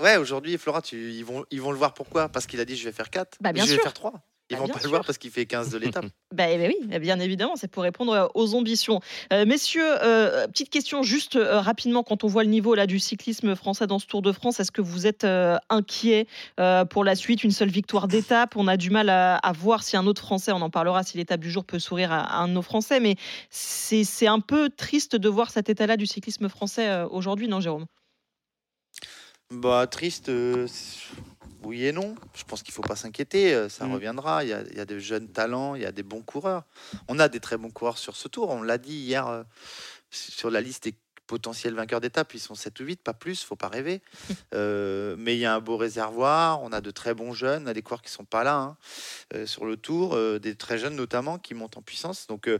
Ouais, 0.00 0.16
aujourd'hui, 0.16 0.57
Flora, 0.57 0.81
tu, 0.81 1.12
ils, 1.12 1.24
vont, 1.24 1.44
ils 1.50 1.61
vont 1.61 1.70
le 1.70 1.76
voir 1.76 1.92
pourquoi? 1.92 2.28
Parce 2.28 2.46
qu'il 2.46 2.61
a 2.61 2.64
dit 2.64 2.76
je 2.76 2.85
vais 2.85 2.92
faire 2.92 3.11
4, 3.11 3.38
bah, 3.40 3.52
bien 3.52 3.66
je 3.66 3.74
vais 3.74 3.83
faire 3.83 3.92
3. 3.92 4.14
Ils 4.50 4.57
bah, 4.57 4.64
vont 4.64 4.68
pas 4.68 4.81
le 4.83 4.88
voir 4.88 5.05
parce 5.05 5.18
qu'il 5.18 5.31
fait 5.31 5.46
15 5.46 5.70
de 5.70 5.78
l'étape. 5.78 6.05
bah, 6.35 6.50
eh 6.50 6.59
ben 6.59 6.68
oui, 6.68 6.88
eh 6.92 6.98
bien 6.98 7.18
évidemment, 7.20 7.57
c'est 7.57 7.68
pour 7.68 7.83
répondre 7.83 8.12
euh, 8.12 8.26
aux 8.35 8.55
ambitions. 8.55 9.00
Euh, 9.33 9.46
messieurs, 9.46 9.87
euh, 10.02 10.46
petite 10.48 10.70
question 10.70 11.02
juste 11.02 11.38
rapidement, 11.40 12.02
quand 12.02 12.24
on 12.24 12.26
voit 12.26 12.44
le 12.44 12.50
niveau 12.50 12.74
là 12.74 12.87
du 12.87 12.98
cyclisme 12.98 13.55
français 13.55 13.87
dans 13.87 13.98
ce 13.98 14.07
Tour 14.07 14.20
de 14.22 14.33
France, 14.33 14.61
est-ce 14.61 14.72
que 14.72 14.83
vous 14.83 15.07
êtes 15.07 15.26
inquiet 15.70 16.26
pour 16.90 17.05
la 17.05 17.14
suite 17.14 17.44
Une 17.44 17.50
seule 17.50 17.70
victoire 17.70 18.09
d'étape, 18.09 18.57
on 18.57 18.68
a 18.68 18.76
du 18.76 18.90
mal 18.90 19.09
à, 19.09 19.52
voir 19.55 19.83
si 19.83 19.96
un 19.96 20.07
autre 20.07 20.22
Français, 20.22 20.52
on 20.52 20.61
en 20.61 20.70
parlera 20.70 21.02
si 21.02 21.16
l'étape 21.16 21.40
du 21.40 21.50
jour 21.50 21.64
peut 21.64 21.78
sourire 21.78 22.12
à, 22.12 22.38
un 22.38 22.48
de 22.48 22.52
nos 22.52 22.62
Français, 22.62 23.00
mais 23.00 23.16
c'est 23.50 24.26
un 24.26 24.40
peu 24.40 24.70
triste 24.70 25.16
de 25.16 25.28
voir 25.28 25.50
cet 25.50 25.68
état-là 25.68 25.96
du 25.96 26.07
cyclisme 26.07 26.48
français 26.48 27.02
aujourd'hui, 27.11 27.48
non 27.48 27.61
Jérôme? 27.61 27.87
Bah 29.50 29.87
triste 29.87 30.31
oui 31.64 31.87
et 31.87 31.92
non. 31.92 32.14
Je 32.35 32.44
pense 32.44 32.62
qu'il 32.62 32.72
ne 32.72 32.75
faut 32.75 32.83
pas 32.83 32.96
s'inquiéter, 32.96 33.55
euh, 33.55 33.68
ça 33.68 33.87
mm. 33.87 33.92
reviendra. 33.92 34.44
Il 34.44 34.51
y, 34.51 34.53
a, 34.53 34.62
il 34.75 34.85
des 34.85 35.01
jeunes 35.01 35.29
talents, 35.29 35.75
il 35.75 35.83
y 35.83 35.87
a 35.87 35.92
des 35.92 36.03
bons 36.03 36.22
coureurs. 36.22 36.64
On 37.09 37.18
a 37.18 37.29
des 37.29 37.40
très 37.40 37.57
bons 37.57 37.70
coureurs 37.70 37.98
sur 37.98 38.16
ce 38.16 38.29
tour. 38.29 38.51
On 38.51 38.62
l'a 38.62 38.79
dit 38.79 38.94
hier 38.94 39.27
euh, 39.27 39.42
sur 40.11 40.51
la 40.51 40.61
liste 40.61 40.85
des 40.85 40.94
potentiels 41.27 41.75
vainqueurs 41.75 42.01
d'étape. 42.01 42.35
Ils 42.35 42.40
sont 42.40 42.55
7 42.55 42.81
ou 42.81 42.85
8, 42.85 43.03
pas 43.03 43.14
plus, 43.14 43.42
faut 43.42 43.57
pas 43.57 43.68
rêver. 43.68 44.03
Euh, 44.55 45.16
mais 45.18 45.35
il 45.35 45.40
y 45.40 45.46
a 45.46 45.55
un 45.55 45.61
beau 45.61 45.79
réservoir. 45.79 46.62
On 46.62 46.72
a 46.72 46.83
de 46.83 46.90
très 46.90 47.14
bons 47.14 47.33
jeunes. 47.33 47.64
On 47.64 47.66
a 47.68 47.72
des 47.72 47.81
coureurs 47.81 48.03
qui 48.03 48.11
sont 48.11 48.27
pas 48.27 48.44
là 48.44 48.77
hein, 49.33 49.46
sur 49.46 49.64
le 49.64 49.79
tour, 49.79 50.18
des 50.38 50.57
très 50.57 50.77
jeunes 50.77 50.94
notamment 50.94 51.38
qui 51.38 51.55
montent 51.55 51.79
en 51.79 51.83
puissance. 51.83 52.27
Donc 52.27 52.51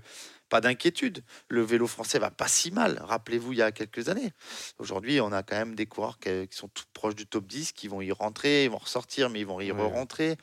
pas 0.53 0.61
d'inquiétude. 0.61 1.25
Le 1.49 1.63
vélo 1.63 1.87
français 1.87 2.19
va 2.19 2.31
pas 2.31 2.47
si 2.47 2.73
mal. 2.73 3.01
Rappelez-vous, 3.03 3.53
il 3.53 3.61
y 3.61 3.63
a 3.63 3.73
quelques 3.73 4.11
années. 4.11 4.35
Aujourd'hui, 4.79 5.19
on 5.19 5.33
a 5.33 5.43
quand 5.43 5.57
même 5.57 5.75
des 5.75 5.87
coureurs 5.87 6.19
qui 6.19 6.47
sont 6.51 6.69
tout 6.69 6.85
proches 6.93 7.15
du 7.15 7.27
top 7.27 7.47
10, 7.47 7.73
qui 7.73 7.89
vont 7.89 8.03
y 8.03 8.13
rentrer, 8.13 8.65
ils 8.65 8.71
vont 8.71 8.77
ressortir, 8.77 9.31
mais 9.31 9.41
ils 9.41 9.47
vont 9.47 9.63
y 9.63 9.71
rentrer. 9.71 10.37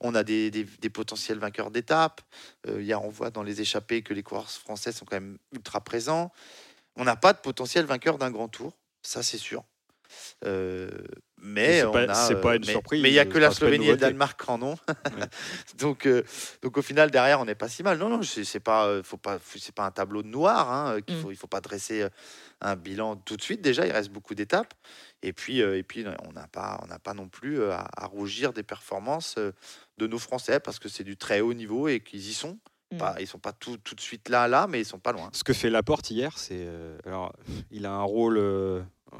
On 0.00 0.14
a 0.14 0.22
des, 0.22 0.66
potentiels 0.92 1.38
vainqueurs 1.38 1.70
d'étapes. 1.70 2.20
Euh, 2.66 2.94
on 3.02 3.08
voit 3.08 3.30
dans 3.30 3.42
les 3.42 3.62
échappées 3.62 4.02
que 4.02 4.12
les 4.12 4.22
coureurs 4.22 4.50
français 4.50 4.92
sont 4.92 5.06
quand 5.06 5.16
même 5.16 5.38
ultra 5.50 5.80
présents. 5.80 6.30
On 6.96 7.04
n'a 7.04 7.16
pas 7.16 7.32
de 7.32 7.38
potentiel 7.38 7.86
vainqueur 7.86 8.18
d'un 8.18 8.30
grand 8.30 8.48
tour, 8.48 8.76
ça 9.00 9.22
c'est 9.22 9.38
sûr. 9.38 9.64
Euh, 10.44 10.90
mais 11.44 11.82
c'est 12.14 12.40
pas, 12.40 12.56
une 12.56 12.64
surprise. 12.64 13.02
Mais 13.02 13.10
il 13.10 13.12
n'y 13.12 13.18
a 13.18 13.26
que 13.26 13.36
la 13.36 13.50
Slovénie 13.50 13.88
et 13.88 13.92
le 13.92 13.96
Danemark 13.98 14.48
en 14.48 14.62
ont. 14.62 14.76
donc, 15.78 16.06
euh, 16.06 16.22
donc 16.62 16.78
au 16.78 16.82
final 16.82 17.10
derrière 17.10 17.38
on 17.38 17.44
n'est 17.44 17.54
pas 17.54 17.68
si 17.68 17.82
mal. 17.82 17.98
Non 17.98 18.08
non, 18.08 18.22
c'est 18.22 18.60
pas, 18.60 18.86
euh, 18.86 19.02
faut 19.02 19.18
pas, 19.18 19.38
c'est 19.54 19.74
pas 19.74 19.84
un 19.84 19.90
tableau 19.90 20.22
de 20.22 20.28
noir. 20.28 20.72
Hein, 20.72 21.00
qu'il 21.02 21.16
mm. 21.16 21.20
faut, 21.20 21.30
il 21.30 21.36
faut 21.36 21.46
pas 21.46 21.60
dresser 21.60 22.08
un 22.62 22.76
bilan 22.76 23.16
tout 23.16 23.36
de 23.36 23.42
suite. 23.42 23.60
Déjà 23.60 23.86
il 23.86 23.92
reste 23.92 24.10
beaucoup 24.10 24.34
d'étapes. 24.34 24.72
Et 25.22 25.34
puis 25.34 25.60
et 25.60 25.82
puis 25.82 26.06
on 26.26 26.32
n'a 26.32 26.46
pas, 26.46 26.80
on 26.82 26.86
n'a 26.86 26.98
pas 26.98 27.12
non 27.12 27.28
plus 27.28 27.62
à, 27.70 27.88
rougir 28.06 28.54
des 28.54 28.62
performances 28.62 29.36
de 29.36 30.06
nos 30.06 30.18
Français 30.18 30.60
parce 30.60 30.78
que 30.78 30.88
c'est 30.88 31.04
du 31.04 31.18
très 31.18 31.42
haut 31.42 31.54
niveau 31.54 31.88
et 31.88 32.00
qu'ils 32.00 32.26
y 32.26 32.32
sont. 32.32 32.58
Mm. 32.90 32.96
Pas, 32.96 33.16
ils 33.20 33.26
sont 33.26 33.38
pas 33.38 33.52
tout, 33.52 33.76
tout 33.76 33.94
de 33.94 34.00
suite 34.00 34.30
là, 34.30 34.48
là, 34.48 34.66
mais 34.66 34.80
ils 34.80 34.86
sont 34.86 34.98
pas 34.98 35.12
loin. 35.12 35.28
Ce 35.34 35.44
que 35.44 35.52
fait 35.52 35.68
Laporte 35.68 36.10
hier, 36.10 36.38
c'est 36.38 36.66
alors 37.04 37.34
il 37.70 37.84
a 37.84 37.92
un 37.92 38.02
rôle 38.02 38.38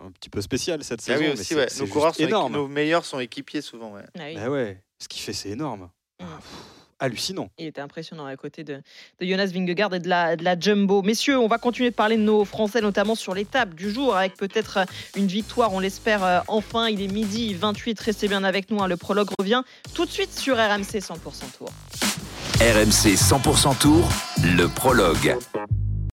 un 0.05 0.11
petit 0.11 0.31
peu 0.31 0.41
spécial 0.41 0.83
cette 0.85 1.01
ah 1.01 1.03
saison. 1.03 1.25
Oui, 1.25 1.31
aussi, 1.33 1.55
ouais. 1.55 1.69
Nos 1.79 1.87
coureurs 1.87 2.15
sont 2.15 2.49
nos 2.51 2.69
meilleurs 2.69 3.05
sont 3.05 3.21
équipiers 3.21 3.63
souvent. 3.63 3.93
Ouais. 3.93 4.05
Ah 4.19 4.35
bah 4.35 4.51
ouais. 4.51 4.81
Ce 4.99 5.09
qu'il 5.09 5.23
fait, 5.23 5.33
c'est 5.33 5.51
énorme. 5.51 5.91
Mm. 6.21 6.25
Ah, 6.25 6.39
hallucinant. 7.01 7.51
Il 7.59 7.67
était 7.67 7.81
impressionnant 7.81 8.27
à 8.27 8.37
côté 8.37 8.65
de, 8.65 8.81
de 9.21 9.27
Jonas 9.27 9.47
Vingegaard 9.47 9.95
et 9.95 10.01
de 10.01 10.09
la, 10.09 10.37
de 10.37 10.45
la 10.45 10.59
Jumbo. 10.59 11.03
Messieurs, 11.03 11.39
on 11.39 11.49
va 11.49 11.59
continuer 11.59 11.91
de 11.91 11.95
parler 11.95 12.17
de 12.17 12.23
nos 12.23 12.45
Français, 12.45 12.81
notamment 12.81 13.15
sur 13.15 13.35
l'étape 13.35 13.75
du 13.75 13.91
jour, 13.91 14.17
avec 14.17 14.37
peut-être 14.37 14.81
une 15.17 15.27
victoire, 15.27 15.73
on 15.73 15.81
l'espère 15.81 16.25
euh, 16.25 16.41
enfin. 16.49 16.89
Il 16.89 17.03
est 17.03 17.13
midi 17.13 17.55
28, 17.55 17.99
restez 18.01 18.29
bien 18.29 18.45
avec 18.45 18.71
nous. 18.71 18.81
Hein. 18.81 18.89
Le 18.89 18.97
prologue 18.97 19.29
revient 19.39 19.63
tout 19.95 20.05
de 20.05 20.11
suite 20.11 20.33
sur 20.33 20.57
RMC 20.57 20.99
100% 21.01 21.15
Tour. 21.59 21.69
RMC 22.61 23.15
100% 23.15 23.79
Tour, 23.79 24.09
le 24.43 24.67
prologue. 24.67 25.37